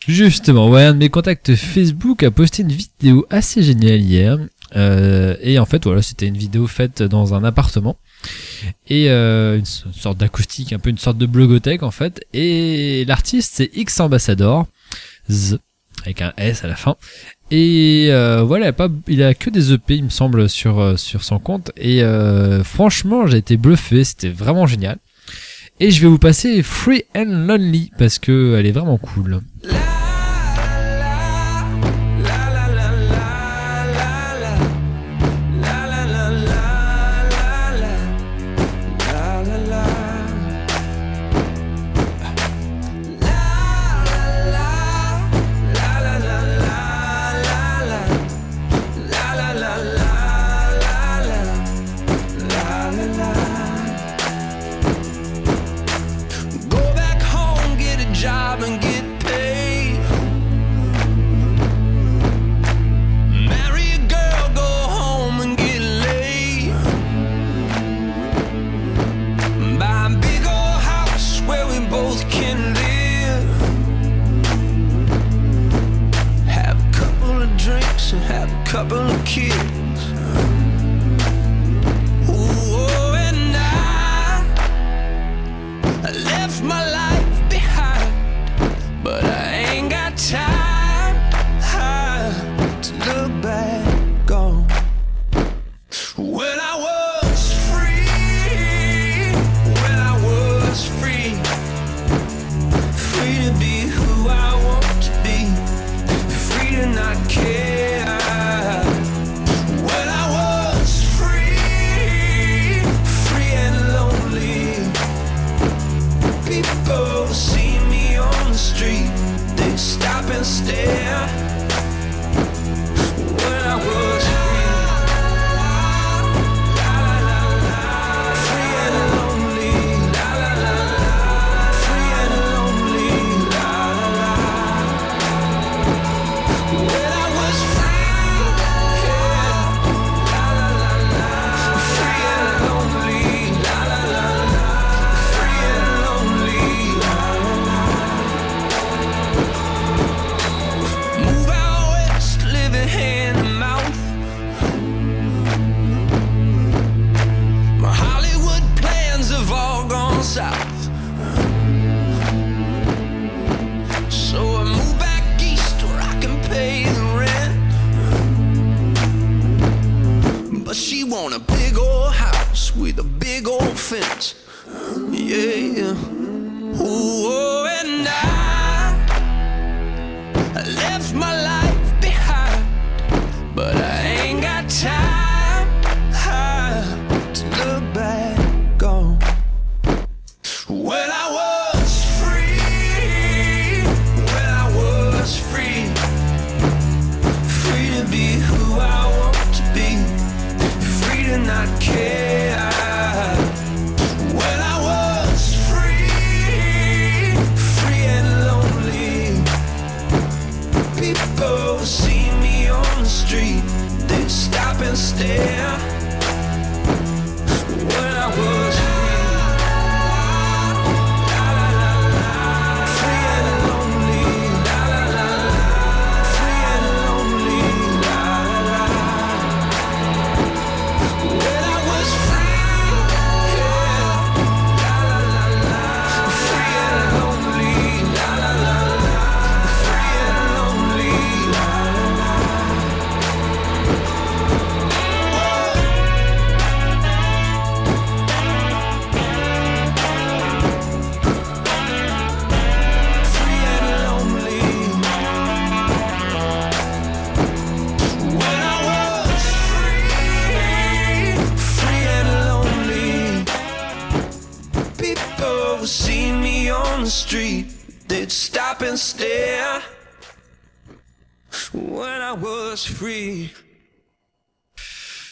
Justement, 0.07 0.69
ouais, 0.69 0.83
un 0.83 0.93
de 0.93 0.99
mes 0.99 1.09
contacts 1.09 1.55
Facebook 1.55 2.21
a 2.21 2.29
posté 2.29 2.61
une 2.61 2.71
vidéo 2.71 3.25
assez 3.31 3.63
géniale 3.63 4.01
hier. 4.01 4.37
Euh, 4.75 5.35
et 5.41 5.57
en 5.57 5.65
fait, 5.65 5.85
voilà, 5.85 6.03
c'était 6.03 6.27
une 6.27 6.37
vidéo 6.37 6.67
faite 6.67 7.01
dans 7.01 7.33
un 7.33 7.43
appartement 7.43 7.97
et 8.87 9.09
euh, 9.09 9.57
une 9.57 9.65
sorte 9.65 10.19
d'acoustique, 10.19 10.71
un 10.71 10.77
peu 10.77 10.91
une 10.91 10.99
sorte 10.99 11.17
de 11.17 11.25
blogothèque 11.25 11.81
en 11.81 11.89
fait. 11.89 12.23
Et 12.33 13.03
l'artiste 13.07 13.51
c'est 13.55 13.71
X 13.73 13.99
Ambassador 13.99 14.67
Z 15.27 15.57
avec 16.03 16.21
un 16.21 16.33
S 16.37 16.63
à 16.63 16.67
la 16.67 16.75
fin. 16.75 16.97
Et 17.51 18.07
euh, 18.11 18.43
voilà, 18.43 18.73
pas, 18.73 18.89
il 19.07 19.23
a 19.23 19.33
que 19.33 19.49
des 19.49 19.73
EP, 19.73 19.95
il 19.95 20.03
me 20.03 20.09
semble, 20.09 20.49
sur, 20.49 20.79
euh, 20.79 20.97
sur 20.97 21.23
son 21.23 21.39
compte. 21.39 21.71
Et 21.77 22.03
euh, 22.03 22.63
franchement, 22.63 23.25
j'ai 23.25 23.37
été 23.37 23.57
bluffé, 23.57 24.03
c'était 24.03 24.29
vraiment 24.29 24.67
génial. 24.67 24.97
Et 25.79 25.91
je 25.91 26.01
vais 26.01 26.07
vous 26.07 26.19
passer 26.19 26.61
Free 26.61 27.05
and 27.15 27.45
Lonely 27.47 27.91
parce 27.97 28.19
que 28.19 28.55
elle 28.57 28.67
est 28.67 28.71
vraiment 28.71 28.97
cool. 28.97 29.39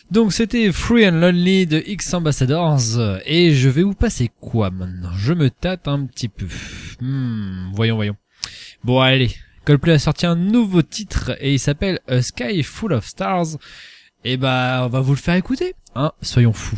Donc 0.09 0.31
c'était 0.31 0.71
Free 0.71 1.07
and 1.07 1.19
Lonely 1.19 1.65
de 1.65 1.83
X 1.85 2.13
Ambassadors 2.13 2.79
et 3.25 3.53
je 3.53 3.67
vais 3.67 3.83
vous 3.83 3.93
passer 3.93 4.31
quoi 4.39 4.69
maintenant? 4.69 5.11
Je 5.17 5.33
me 5.33 5.49
tâte 5.49 5.87
un 5.87 6.05
petit 6.05 6.29
peu. 6.29 6.47
Hmm, 7.01 7.71
voyons, 7.73 7.95
voyons. 7.95 8.15
Bon 8.83 9.01
allez, 9.01 9.35
Coldplay 9.65 9.93
a 9.93 9.99
sorti 9.99 10.25
un 10.25 10.35
nouveau 10.35 10.81
titre 10.81 11.35
et 11.41 11.53
il 11.53 11.59
s'appelle 11.59 11.99
A 12.07 12.21
Sky 12.21 12.63
Full 12.63 12.93
of 12.93 13.05
Stars. 13.05 13.57
Et 14.23 14.37
bah 14.37 14.83
on 14.85 14.87
va 14.87 15.01
vous 15.01 15.13
le 15.13 15.19
faire 15.19 15.35
écouter, 15.35 15.75
hein 15.95 16.13
Soyons 16.21 16.53
fous. 16.53 16.77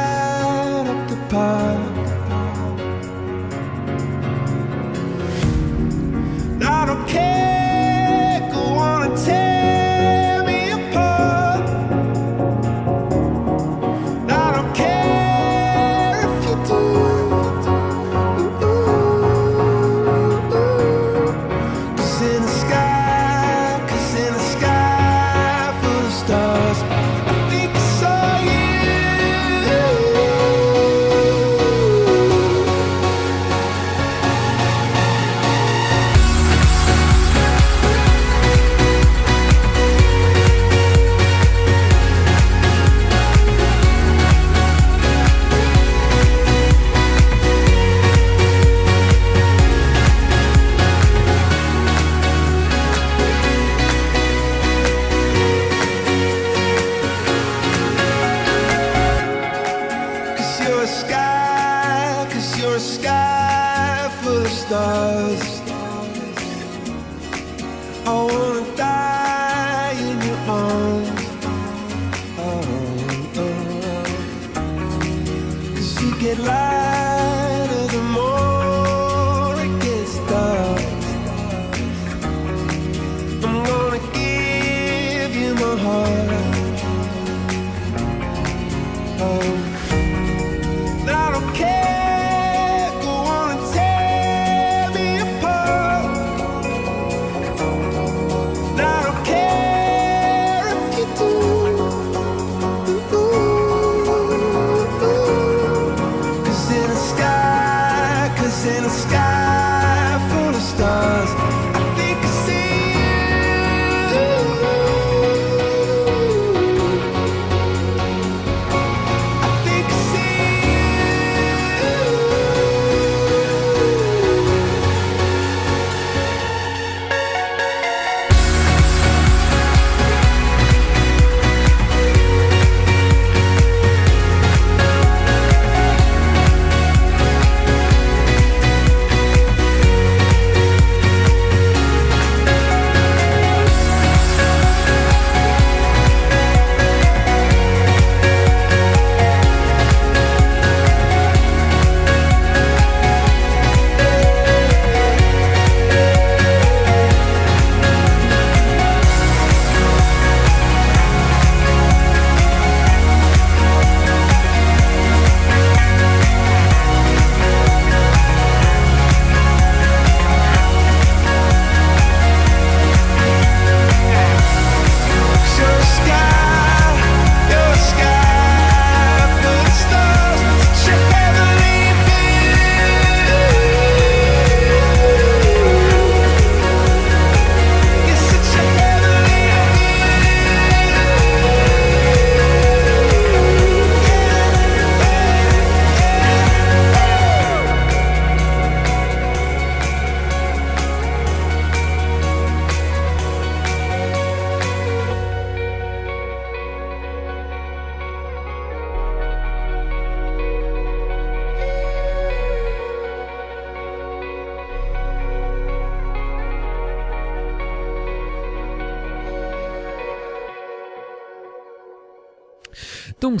I 6.81 6.85
don't 6.85 7.07
care, 7.07 7.40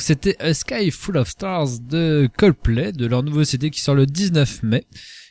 Donc 0.01 0.07
c'était 0.07 0.35
A 0.39 0.55
Sky 0.55 0.89
Full 0.89 1.15
of 1.15 1.29
Stars 1.29 1.79
de 1.79 2.27
Coldplay, 2.35 2.91
de 2.91 3.05
leur 3.05 3.21
nouveau 3.21 3.43
CD 3.43 3.69
qui 3.69 3.81
sort 3.81 3.93
le 3.93 4.07
19 4.07 4.63
mai, 4.63 4.83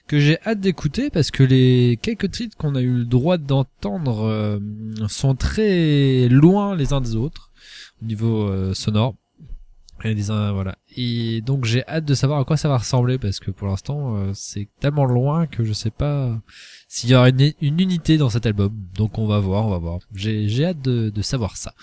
que 0.06 0.20
j'ai 0.20 0.38
hâte 0.46 0.60
d'écouter 0.60 1.10
parce 1.10 1.32
que 1.32 1.42
les 1.42 1.98
quelques 2.00 2.30
titres 2.30 2.56
qu'on 2.56 2.76
a 2.76 2.80
eu 2.80 2.98
le 2.98 3.04
droit 3.04 3.36
d'entendre 3.36 4.28
euh, 4.28 4.60
sont 5.08 5.34
très 5.34 6.28
loin 6.28 6.76
les 6.76 6.92
uns 6.92 7.00
des 7.00 7.16
autres 7.16 7.50
au 8.00 8.04
niveau 8.06 8.46
euh, 8.46 8.72
sonore. 8.72 9.16
Et 10.04 10.14
voilà. 10.14 10.78
Et 10.96 11.40
donc 11.40 11.64
j'ai 11.64 11.84
hâte 11.88 12.04
de 12.04 12.14
savoir 12.14 12.38
à 12.38 12.44
quoi 12.44 12.56
ça 12.56 12.68
va 12.68 12.78
ressembler 12.78 13.18
parce 13.18 13.40
que 13.40 13.50
pour 13.50 13.66
l'instant 13.66 14.18
euh, 14.18 14.30
c'est 14.34 14.68
tellement 14.78 15.04
loin 15.04 15.48
que 15.48 15.64
je 15.64 15.72
sais 15.72 15.90
pas 15.90 16.40
s'il 16.86 17.10
y 17.10 17.16
aura 17.16 17.30
une, 17.30 17.52
unité 17.60 18.18
dans 18.18 18.30
cet 18.30 18.46
album. 18.46 18.72
Donc 18.94 19.18
on 19.18 19.26
va 19.26 19.40
voir, 19.40 19.66
on 19.66 19.70
va 19.70 19.78
voir. 19.78 19.98
J'ai 20.14 20.48
j'ai 20.48 20.66
hâte 20.66 20.80
de 20.80 21.22
savoir 21.22 21.56
ça. 21.56 21.74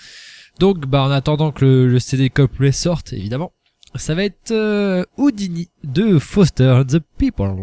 Donc 0.59 0.85
bah 0.87 1.03
en 1.03 1.11
attendant 1.11 1.51
que 1.51 1.65
le, 1.65 1.87
le 1.87 1.99
CD 1.99 2.29
Couplet 2.29 2.71
sorte 2.71 3.13
évidemment, 3.13 3.53
ça 3.95 4.15
va 4.15 4.23
être 4.23 4.51
euh, 4.51 5.03
Houdini 5.17 5.69
de 5.83 6.19
Foster 6.19 6.81
the 6.87 6.99
People. 7.17 7.55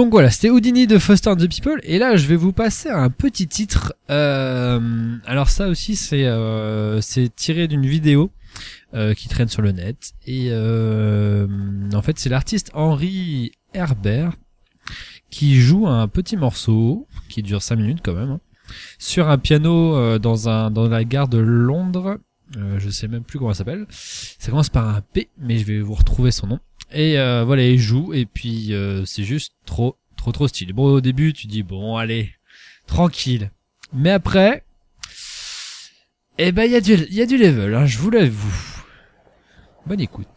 Donc 0.00 0.12
voilà, 0.12 0.30
c'était 0.30 0.48
Houdini 0.48 0.86
de 0.86 0.98
Foster 0.98 1.28
and 1.28 1.36
the 1.36 1.46
People. 1.46 1.78
Et 1.82 1.98
là, 1.98 2.16
je 2.16 2.26
vais 2.26 2.34
vous 2.34 2.54
passer 2.54 2.88
à 2.88 3.02
un 3.02 3.10
petit 3.10 3.46
titre. 3.46 3.92
Euh, 4.08 5.18
alors 5.26 5.50
ça 5.50 5.68
aussi, 5.68 5.94
c'est 5.94 6.24
euh, 6.24 7.02
c'est 7.02 7.28
tiré 7.36 7.68
d'une 7.68 7.84
vidéo 7.84 8.30
euh, 8.94 9.12
qui 9.12 9.28
traîne 9.28 9.48
sur 9.48 9.60
le 9.60 9.72
net. 9.72 10.12
Et 10.26 10.46
euh, 10.52 11.46
en 11.92 12.00
fait, 12.00 12.18
c'est 12.18 12.30
l'artiste 12.30 12.70
Henri 12.72 13.52
Herbert 13.74 14.32
qui 15.28 15.60
joue 15.60 15.86
un 15.86 16.08
petit 16.08 16.38
morceau 16.38 17.06
qui 17.28 17.42
dure 17.42 17.60
5 17.60 17.76
minutes 17.76 18.00
quand 18.02 18.14
même 18.14 18.30
hein, 18.30 18.40
sur 18.98 19.28
un 19.28 19.36
piano 19.36 19.96
euh, 19.96 20.18
dans 20.18 20.48
un 20.48 20.70
dans 20.70 20.88
la 20.88 21.04
gare 21.04 21.28
de 21.28 21.36
Londres. 21.36 22.16
Euh, 22.56 22.78
je 22.78 22.88
sais 22.88 23.06
même 23.06 23.22
plus 23.22 23.38
comment 23.38 23.52
ça 23.52 23.58
s'appelle. 23.58 23.86
Ça 23.90 24.48
commence 24.48 24.70
par 24.70 24.88
un 24.88 25.02
P, 25.02 25.28
mais 25.36 25.58
je 25.58 25.66
vais 25.66 25.80
vous 25.82 25.92
retrouver 25.92 26.30
son 26.30 26.46
nom. 26.46 26.58
Et 26.92 27.18
euh, 27.18 27.44
voilà, 27.44 27.62
il 27.62 27.78
joue 27.78 28.12
et 28.14 28.26
puis 28.26 28.74
euh, 28.74 29.04
c'est 29.04 29.22
juste 29.22 29.54
trop, 29.64 29.96
trop, 30.16 30.32
trop 30.32 30.48
stylé. 30.48 30.72
Bon, 30.72 30.84
au 30.84 31.00
début, 31.00 31.32
tu 31.32 31.46
dis 31.46 31.62
bon, 31.62 31.96
allez, 31.96 32.32
tranquille. 32.86 33.50
Mais 33.92 34.10
après, 34.10 34.64
eh 36.38 36.52
ben, 36.52 36.64
il 36.64 36.72
y 36.72 36.76
a 36.76 36.80
du, 36.80 36.94
il 36.94 37.14
y 37.14 37.22
a 37.22 37.26
du 37.26 37.36
level, 37.36 37.74
hein, 37.74 37.86
je 37.86 37.98
vous 37.98 38.10
l'avoue. 38.10 38.82
Bonne 39.86 40.00
écoute. 40.00 40.28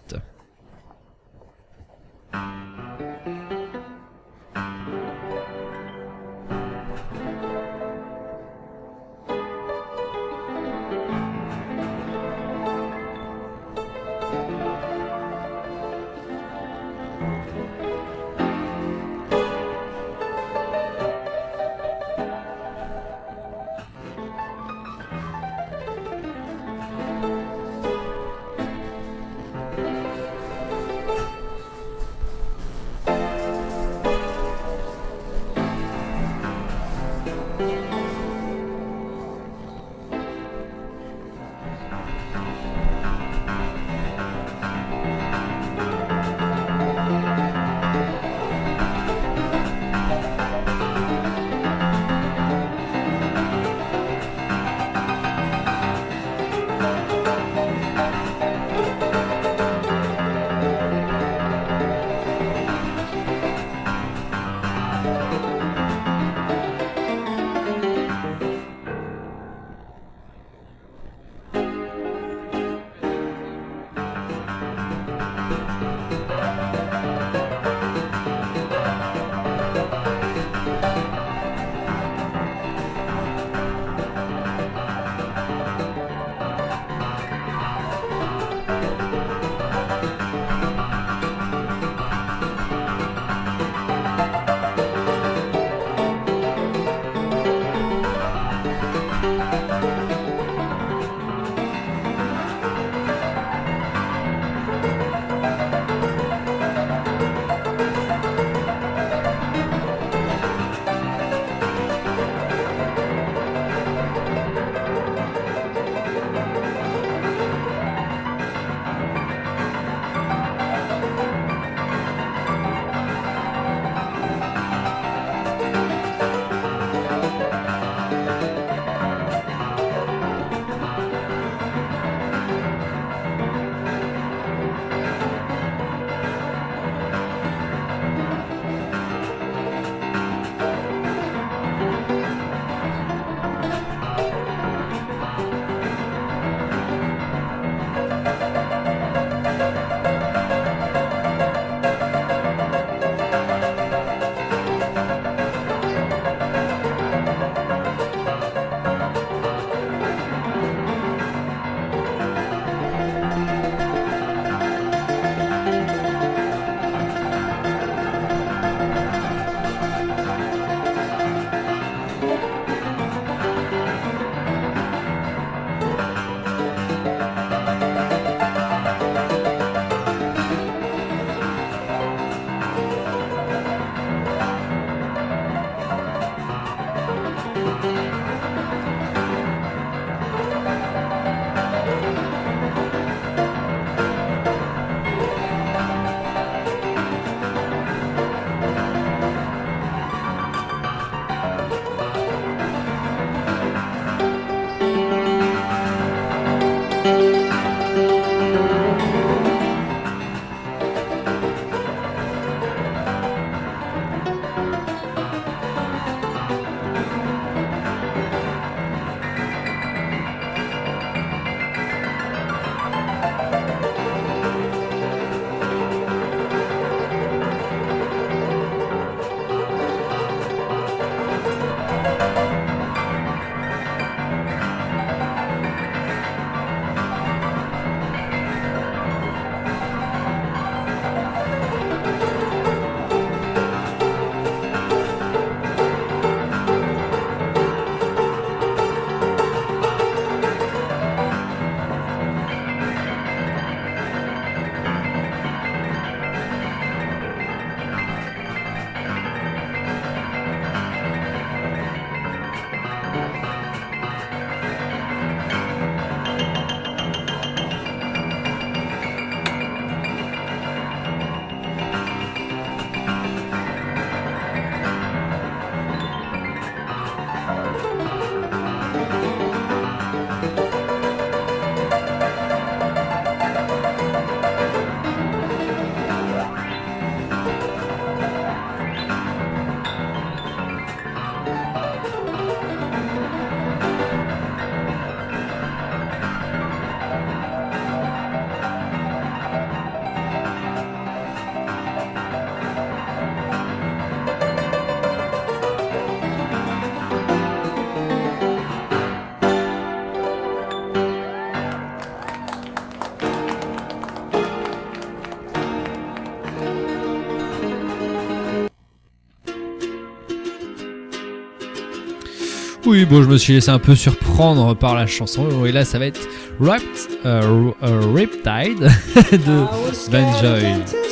oui, 322.93 323.05
bon, 323.05 323.23
je 323.23 323.27
me 323.27 323.37
suis 323.39 323.53
laissé 323.53 323.71
un 323.71 323.79
peu 323.79 323.95
surprendre 323.95 324.75
par 324.75 324.93
la 324.93 325.07
chanson. 325.07 325.65
Et 325.65 325.71
là, 325.71 325.83
ça 325.83 325.97
va 325.97 326.05
être 326.05 326.21
Ripped, 326.59 326.85
uh, 327.25 327.73
uh, 327.81 328.13
Riptide 328.13 328.81
de 329.31 330.11
Benjoy. 330.11 331.02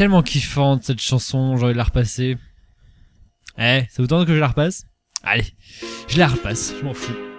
tellement 0.00 0.22
kiffante 0.22 0.82
cette 0.82 0.98
chanson, 0.98 1.58
j'ai 1.58 1.64
envie 1.64 1.74
de 1.74 1.76
la 1.76 1.84
repasser. 1.84 2.38
Eh, 3.58 3.82
ça 3.90 4.02
vous 4.02 4.06
que 4.24 4.34
je 4.34 4.40
la 4.40 4.48
repasse? 4.48 4.86
Allez, 5.22 5.44
je 6.08 6.16
la 6.16 6.28
repasse, 6.28 6.72
je 6.80 6.84
m'en 6.86 6.94
fous. 6.94 7.29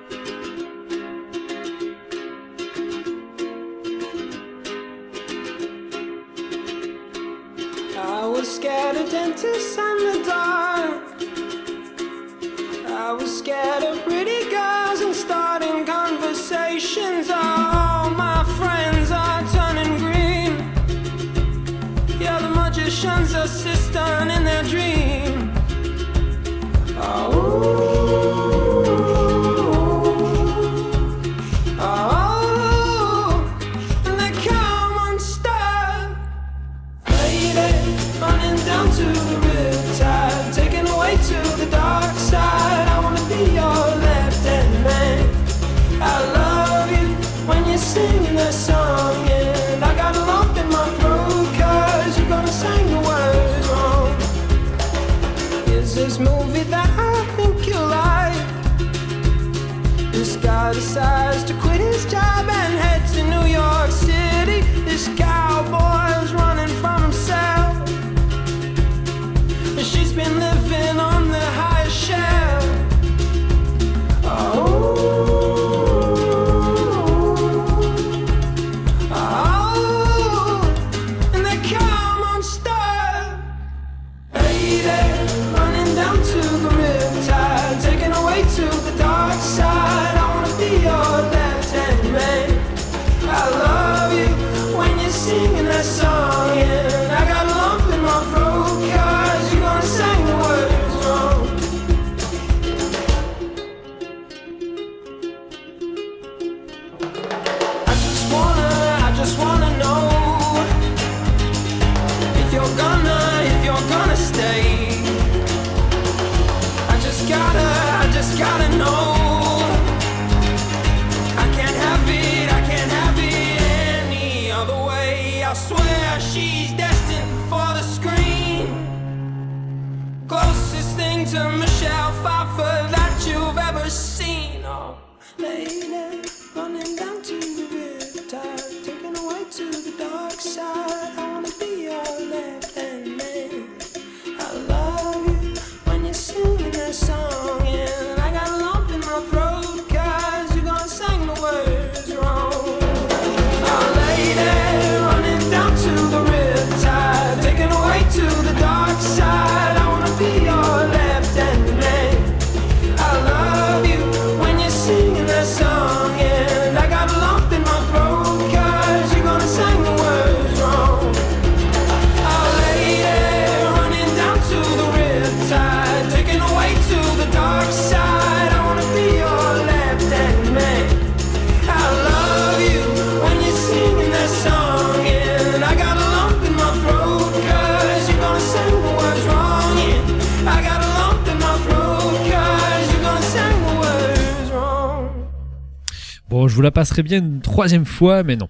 je 196.51 196.55
vous 196.55 196.61
la 196.61 196.71
passerai 196.71 197.01
bien 197.01 197.19
une 197.19 197.39
troisième 197.39 197.85
fois, 197.85 198.23
mais 198.23 198.35
non. 198.35 198.49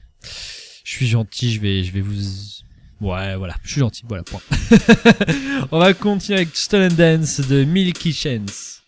Je 0.84 0.92
suis 0.92 1.08
gentil, 1.08 1.54
je 1.54 1.62
vais, 1.62 1.84
je 1.84 1.92
vais 1.92 2.02
vous... 2.02 2.20
Ouais, 3.00 3.36
voilà, 3.36 3.56
je 3.64 3.70
suis 3.70 3.80
gentil, 3.80 4.04
voilà, 4.08 4.24
point. 4.24 4.42
On 5.72 5.78
va 5.78 5.94
continuer 5.94 6.40
avec 6.40 6.56
Stolen 6.56 6.94
Dance 6.94 7.42
de 7.42 7.64
Milky 7.64 8.12
Chance. 8.12 8.81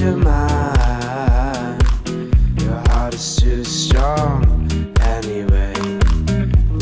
your 0.00 0.16
mind. 0.16 1.82
Your 2.60 2.80
heart 2.88 3.14
is 3.14 3.36
too 3.36 3.64
strong 3.64 4.68
anyway. 5.00 5.74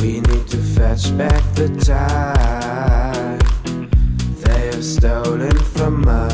We 0.00 0.20
need 0.20 0.46
to 0.48 0.56
fetch 0.56 1.16
back 1.18 1.42
the 1.54 1.68
time 1.84 3.38
they 4.42 4.66
have 4.66 4.84
stolen 4.84 5.58
from 5.58 6.06
us. 6.08 6.29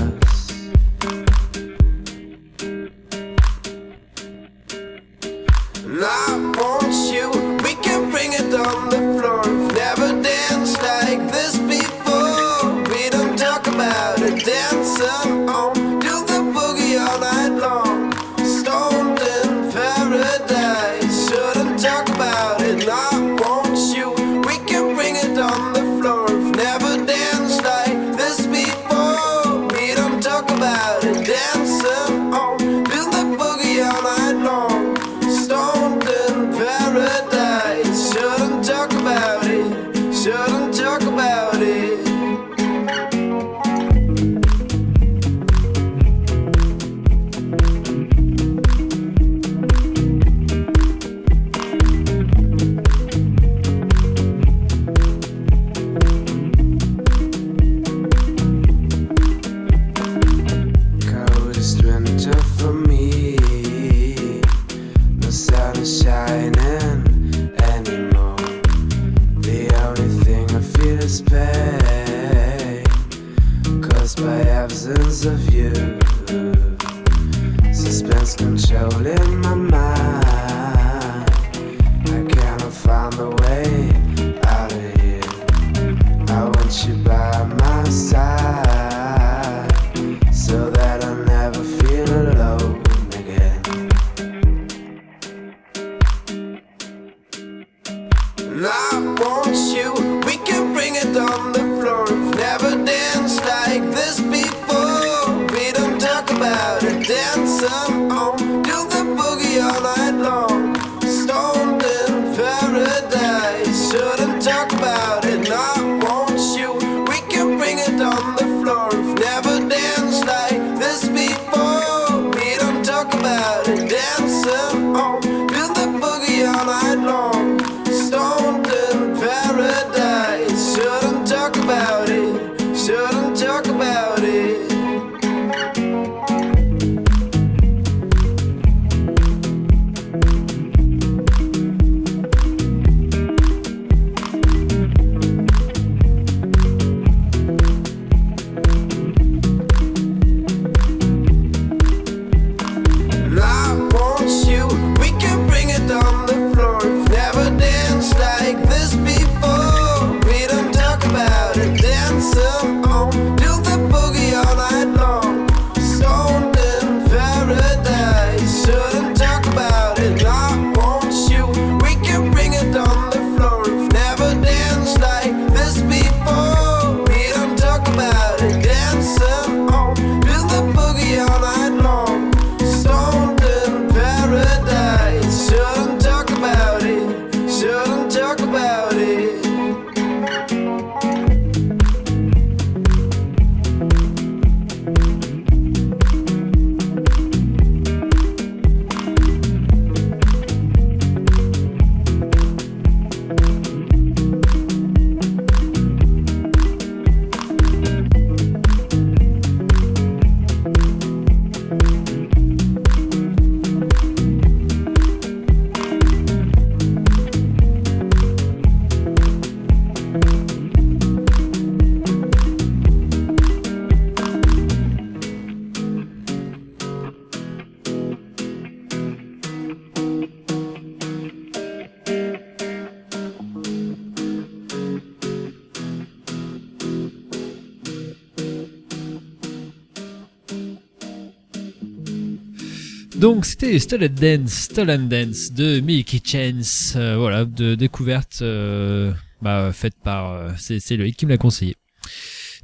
C'était 243.67 243.81
Stolen 243.81 244.14
Dance, 244.14 244.53
Stolen 244.53 245.09
Dance 245.09 245.53
de 245.53 245.81
Milky 245.81 246.23
Chance, 246.25 246.95
euh, 246.95 247.17
voilà, 247.17 247.45
de 247.45 247.75
découverte 247.75 248.39
euh, 248.43 249.12
bah, 249.43 249.73
faite 249.73 249.97
par 250.05 250.35
euh, 250.35 250.51
c'est 250.57 250.97
Loïc 250.97 251.17
qui 251.17 251.27
me 251.27 251.33
l'a 251.33 251.37
conseillé. 251.37 251.75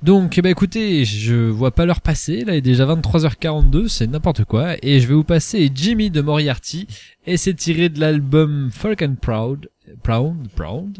Donc 0.04 0.38
bah 0.38 0.48
écoutez, 0.48 1.04
je 1.04 1.34
vois 1.34 1.72
pas 1.72 1.86
l'heure 1.86 2.02
passer, 2.02 2.44
là 2.44 2.54
il 2.54 2.58
est 2.58 2.60
déjà 2.60 2.86
23h42, 2.86 3.88
c'est 3.88 4.06
n'importe 4.06 4.44
quoi, 4.44 4.76
et 4.80 5.00
je 5.00 5.08
vais 5.08 5.14
vous 5.14 5.24
passer 5.24 5.68
Jimmy 5.74 6.08
de 6.08 6.20
Moriarty, 6.20 6.86
et 7.26 7.36
c'est 7.36 7.54
tiré 7.54 7.88
de 7.88 7.98
l'album 7.98 8.70
Folk 8.72 9.02
and 9.02 9.16
Proud, 9.20 9.70
Proud, 10.04 10.36
Proud, 10.54 10.98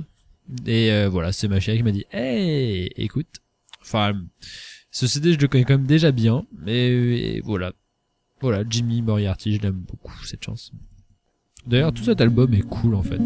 et 0.67 0.91
euh, 0.91 1.09
voilà, 1.09 1.31
c'est 1.31 1.47
ma 1.47 1.61
chérie 1.61 1.79
qui 1.79 1.85
m'a 1.85 1.93
dit, 1.93 2.07
hey, 2.11 2.91
écoute, 2.97 3.37
enfin, 3.81 4.15
ce 4.91 5.07
CD 5.07 5.35
je 5.35 5.39
le 5.39 5.47
connais 5.47 5.65
quand 5.65 5.75
même 5.75 5.87
déjà 5.87 6.11
bien, 6.11 6.45
mais 6.61 7.39
voilà, 7.45 7.73
voilà, 8.43 8.65
Jimmy 8.69 9.03
Moriarty, 9.03 9.55
je 9.55 9.63
l'aime 9.63 9.85
beaucoup 9.89 10.25
cette 10.25 10.43
chanson. 10.43 10.75
D'ailleurs, 11.65 11.93
tout 11.93 12.03
cet 12.03 12.21
album 12.21 12.53
est 12.55 12.63
cool 12.63 12.97
en 12.97 13.03
fait. 13.05 13.23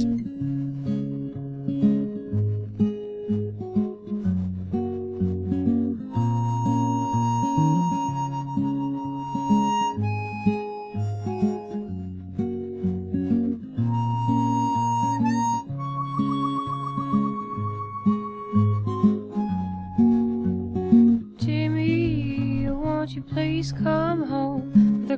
Jimmy, 21.38 22.68
won't 22.68 23.14
you 23.14 23.22
please 23.22 23.72
come 23.72 24.22
home? 24.30 24.55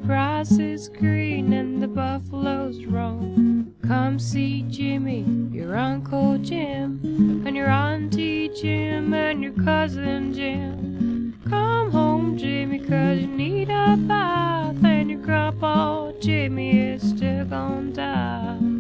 Grass 0.08 0.52
is 0.52 0.88
green 0.88 1.52
and 1.52 1.82
the 1.82 1.86
buffaloes 1.86 2.82
roam. 2.86 3.74
Come 3.86 4.18
see 4.18 4.62
Jimmy, 4.62 5.20
your 5.52 5.76
Uncle 5.76 6.38
Jim, 6.38 7.44
and 7.46 7.54
your 7.54 7.68
Auntie 7.68 8.48
Jim, 8.48 9.12
and 9.12 9.42
your 9.42 9.52
cousin 9.52 10.32
Jim. 10.32 11.38
Come 11.50 11.90
home, 11.90 12.38
Jimmy, 12.38 12.78
cause 12.78 13.18
you 13.18 13.26
need 13.26 13.68
a 13.68 13.98
bath, 13.98 14.82
and 14.82 15.10
your 15.10 15.20
grandpa 15.20 16.12
Jimmy 16.22 16.70
is 16.70 17.02
still 17.02 17.44
gonna 17.44 17.92
die. 17.92 18.78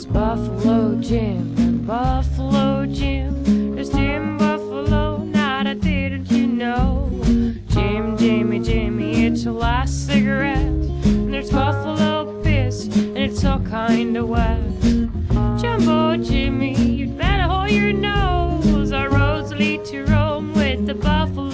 There's 0.00 0.12
Buffalo 0.14 0.98
Jim 0.98 1.54
and 1.58 1.86
Buffalo 1.86 2.86
Jim. 2.86 3.74
There's 3.74 3.90
Jim 3.90 4.38
Buffalo, 4.38 5.18
now 5.18 5.62
that 5.62 5.80
didn't 5.80 6.30
you 6.30 6.46
know? 6.46 7.10
Jim, 7.68 8.16
Jimmy, 8.16 8.60
Jimmy, 8.60 9.26
it's 9.26 9.44
your 9.44 9.52
last 9.52 10.06
cigarette. 10.06 10.56
And 10.56 11.34
there's 11.34 11.50
Buffalo 11.50 12.40
Piss, 12.42 12.86
and 12.86 13.18
it's 13.18 13.44
all 13.44 13.60
kinda 13.60 14.24
wet. 14.24 14.60
Jumbo 15.60 16.16
Jimmy, 16.16 16.74
you'd 16.74 17.18
better 17.18 17.42
hold 17.42 17.70
your 17.70 17.92
nose. 17.92 18.92
Our 18.92 19.10
roads 19.10 19.52
lead 19.52 19.84
to 19.86 20.04
Rome 20.06 20.54
with 20.54 20.86
the 20.86 20.94
buffalo. 20.94 21.49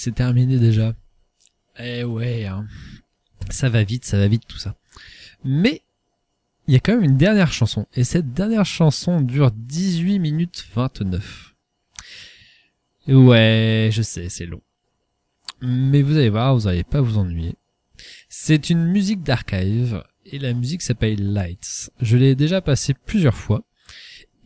C'est 0.00 0.14
terminé 0.14 0.58
déjà. 0.58 0.94
Eh 1.78 2.04
ouais, 2.04 2.46
hein. 2.46 2.66
ça 3.50 3.68
va 3.68 3.84
vite, 3.84 4.06
ça 4.06 4.16
va 4.16 4.28
vite 4.28 4.44
tout 4.48 4.58
ça. 4.58 4.74
Mais 5.44 5.82
il 6.66 6.72
y 6.72 6.76
a 6.76 6.80
quand 6.80 6.94
même 6.94 7.04
une 7.04 7.18
dernière 7.18 7.52
chanson. 7.52 7.86
Et 7.94 8.04
cette 8.04 8.32
dernière 8.32 8.64
chanson 8.64 9.20
dure 9.20 9.50
18 9.50 10.18
minutes 10.18 10.66
29. 10.74 11.54
Ouais, 13.08 13.90
je 13.92 14.00
sais, 14.00 14.30
c'est 14.30 14.46
long. 14.46 14.62
Mais 15.60 16.00
vous 16.00 16.16
allez 16.16 16.30
voir, 16.30 16.56
vous 16.56 16.66
n'allez 16.66 16.84
pas 16.84 17.02
vous 17.02 17.18
ennuyer. 17.18 17.56
C'est 18.30 18.70
une 18.70 18.86
musique 18.86 19.22
d'archive 19.22 20.02
et 20.24 20.38
la 20.38 20.54
musique 20.54 20.80
s'appelle 20.80 21.34
Lights. 21.34 21.90
Je 22.00 22.16
l'ai 22.16 22.34
déjà 22.34 22.62
passée 22.62 22.94
plusieurs 22.94 23.36
fois. 23.36 23.64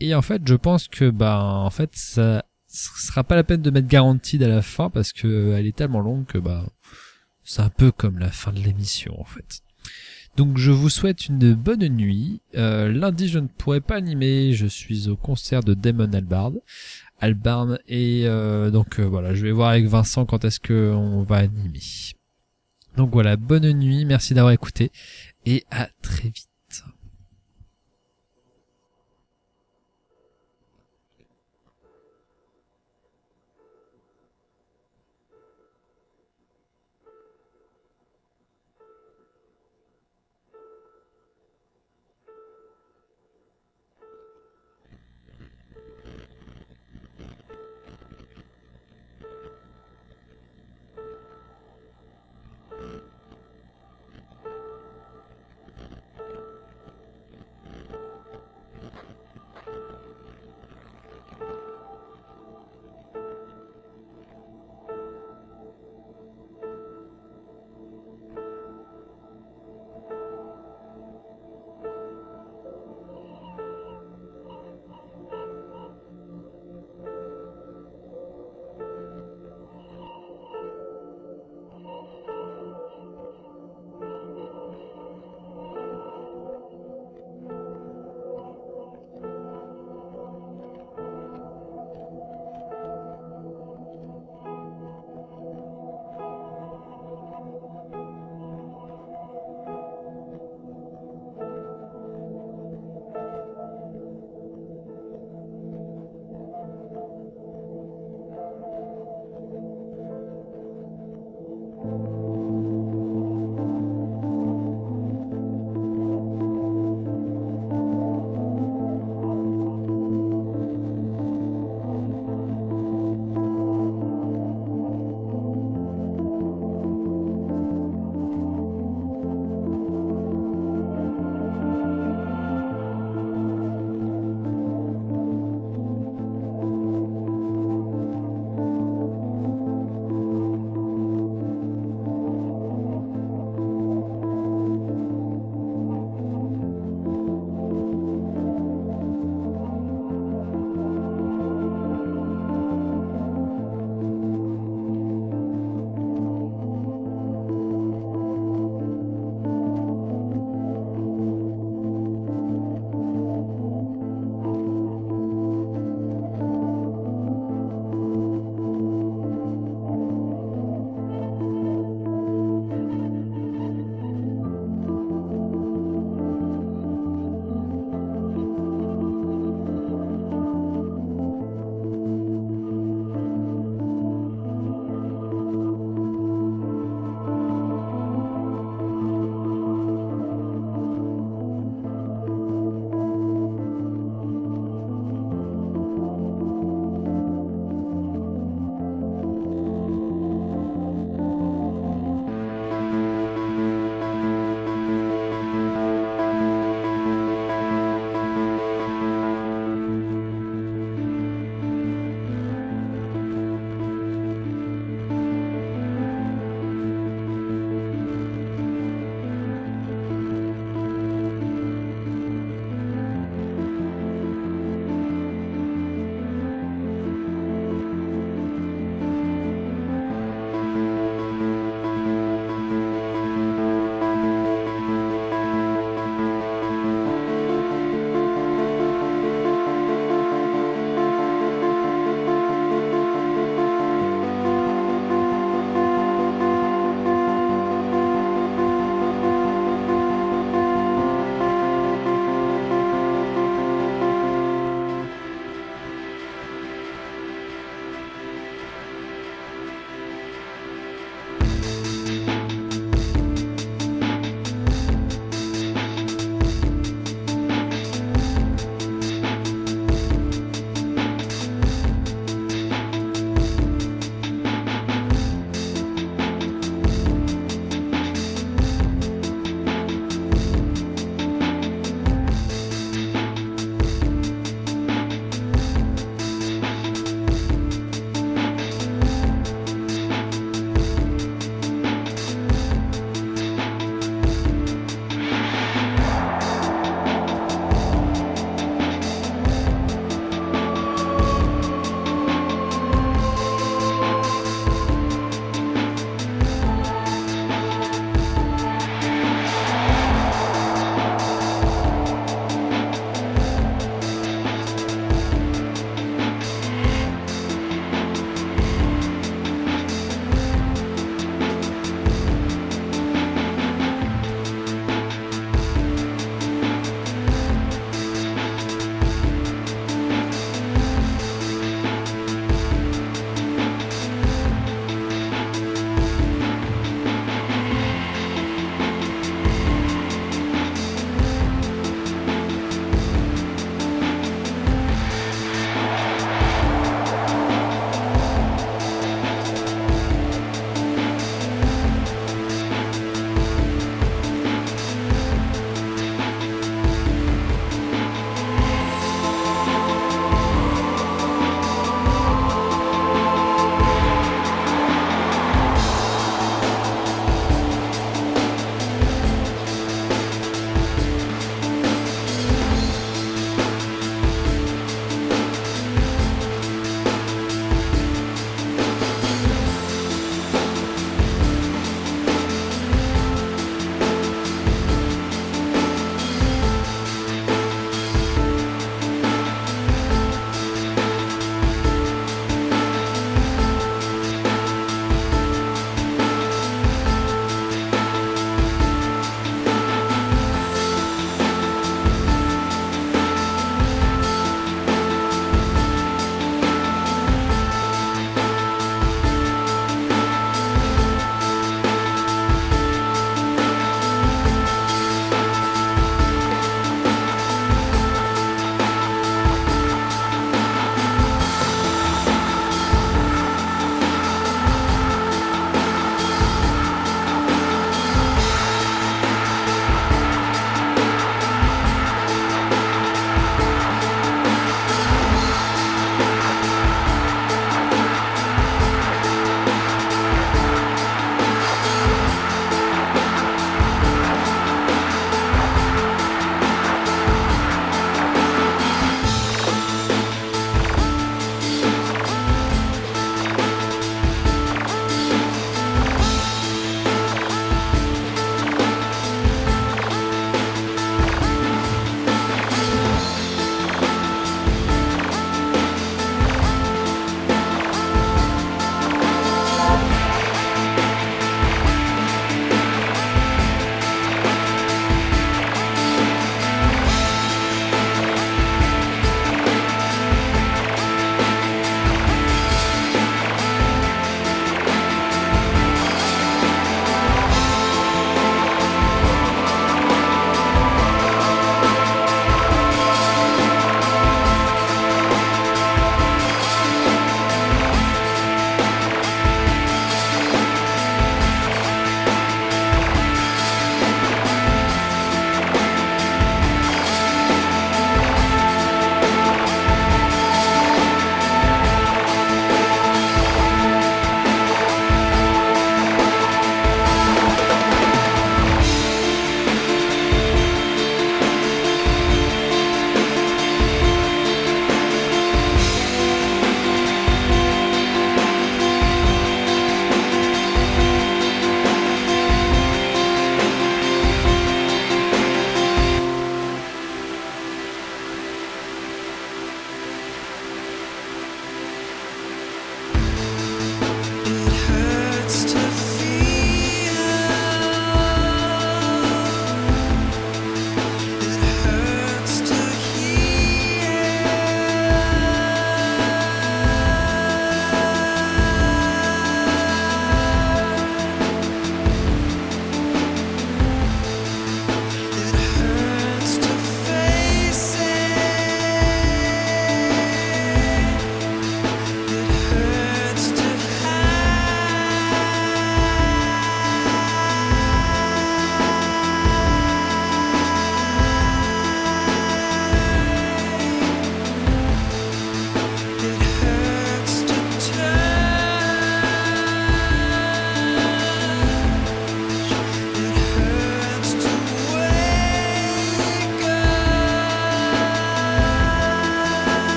Et 0.00 0.16
en 0.16 0.22
fait, 0.22 0.42
je 0.44 0.54
pense 0.56 0.88
que 0.88 1.10
bah 1.10 1.40
en 1.40 1.70
fait 1.70 1.94
ça 1.94 2.44
ce 2.74 3.06
sera 3.06 3.22
pas 3.22 3.36
la 3.36 3.44
peine 3.44 3.62
de 3.62 3.70
mettre 3.70 3.86
Guaranteed 3.86 4.42
à 4.42 4.48
la 4.48 4.60
fin 4.60 4.90
parce 4.90 5.12
que 5.12 5.54
elle 5.56 5.66
est 5.66 5.76
tellement 5.76 6.00
longue 6.00 6.26
que 6.26 6.38
bah 6.38 6.66
c'est 7.44 7.62
un 7.62 7.68
peu 7.68 7.92
comme 7.92 8.18
la 8.18 8.32
fin 8.32 8.52
de 8.52 8.58
l'émission 8.58 9.18
en 9.20 9.24
fait. 9.24 9.60
Donc 10.36 10.58
je 10.58 10.72
vous 10.72 10.88
souhaite 10.88 11.28
une 11.28 11.54
bonne 11.54 11.86
nuit. 11.86 12.40
Euh, 12.56 12.92
lundi 12.92 13.28
je 13.28 13.38
ne 13.38 13.46
pourrai 13.46 13.80
pas 13.80 13.94
animer, 13.94 14.52
je 14.54 14.66
suis 14.66 15.08
au 15.08 15.16
concert 15.16 15.62
de 15.62 15.74
Damon 15.74 16.12
Albarn. 16.12 16.58
Albarn 17.20 17.78
et 17.86 18.22
euh, 18.26 18.70
donc 18.70 18.98
euh, 18.98 19.04
voilà, 19.04 19.34
je 19.34 19.44
vais 19.44 19.52
voir 19.52 19.70
avec 19.70 19.86
Vincent 19.86 20.26
quand 20.26 20.44
est-ce 20.44 20.58
que 20.58 20.92
on 20.92 21.22
va 21.22 21.36
animer. 21.36 21.80
Donc 22.96 23.12
voilà, 23.12 23.36
bonne 23.36 23.72
nuit, 23.72 24.04
merci 24.04 24.34
d'avoir 24.34 24.52
écouté 24.52 24.90
et 25.46 25.64
à 25.70 25.88
très 26.02 26.24
vite. 26.28 26.53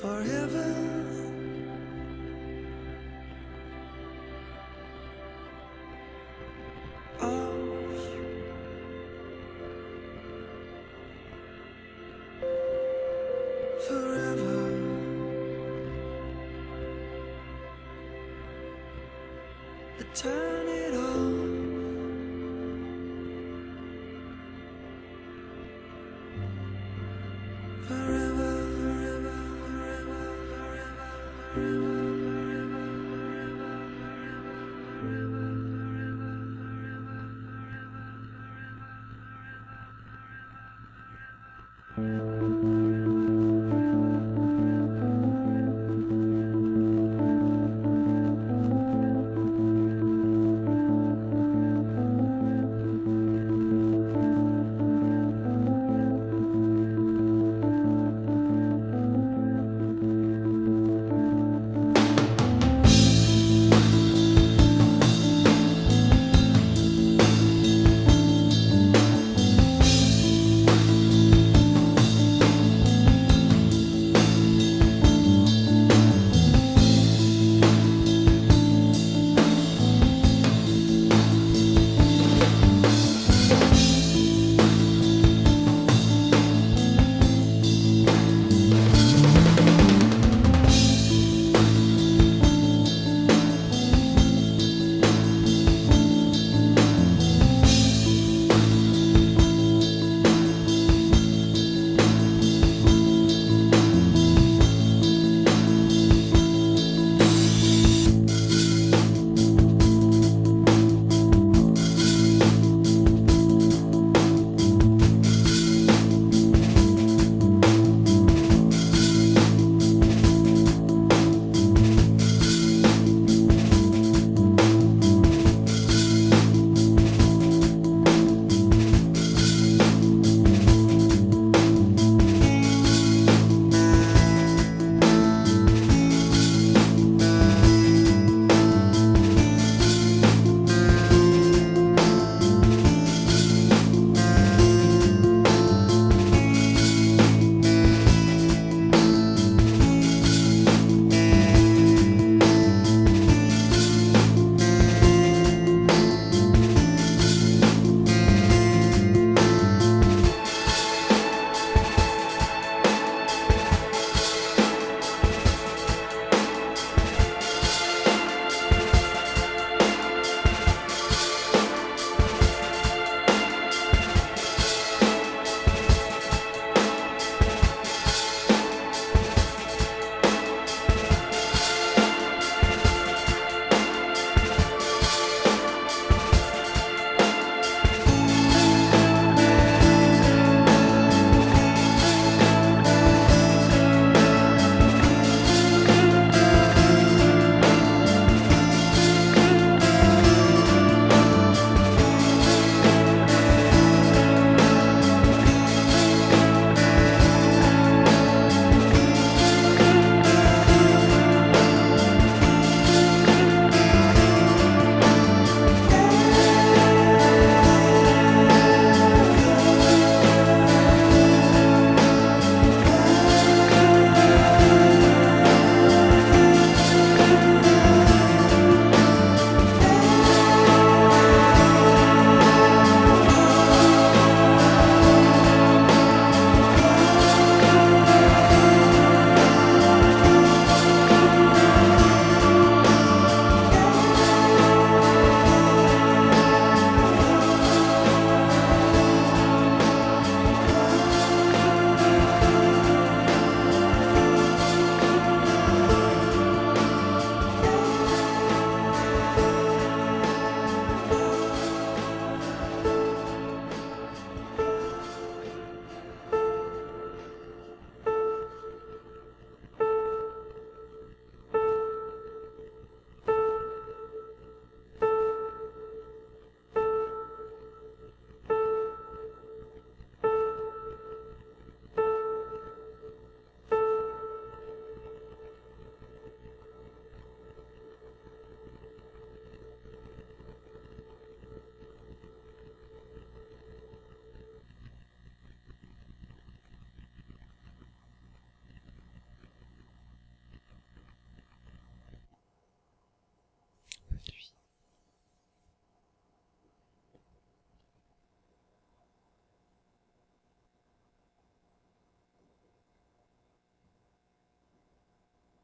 Forever. 0.00 1.19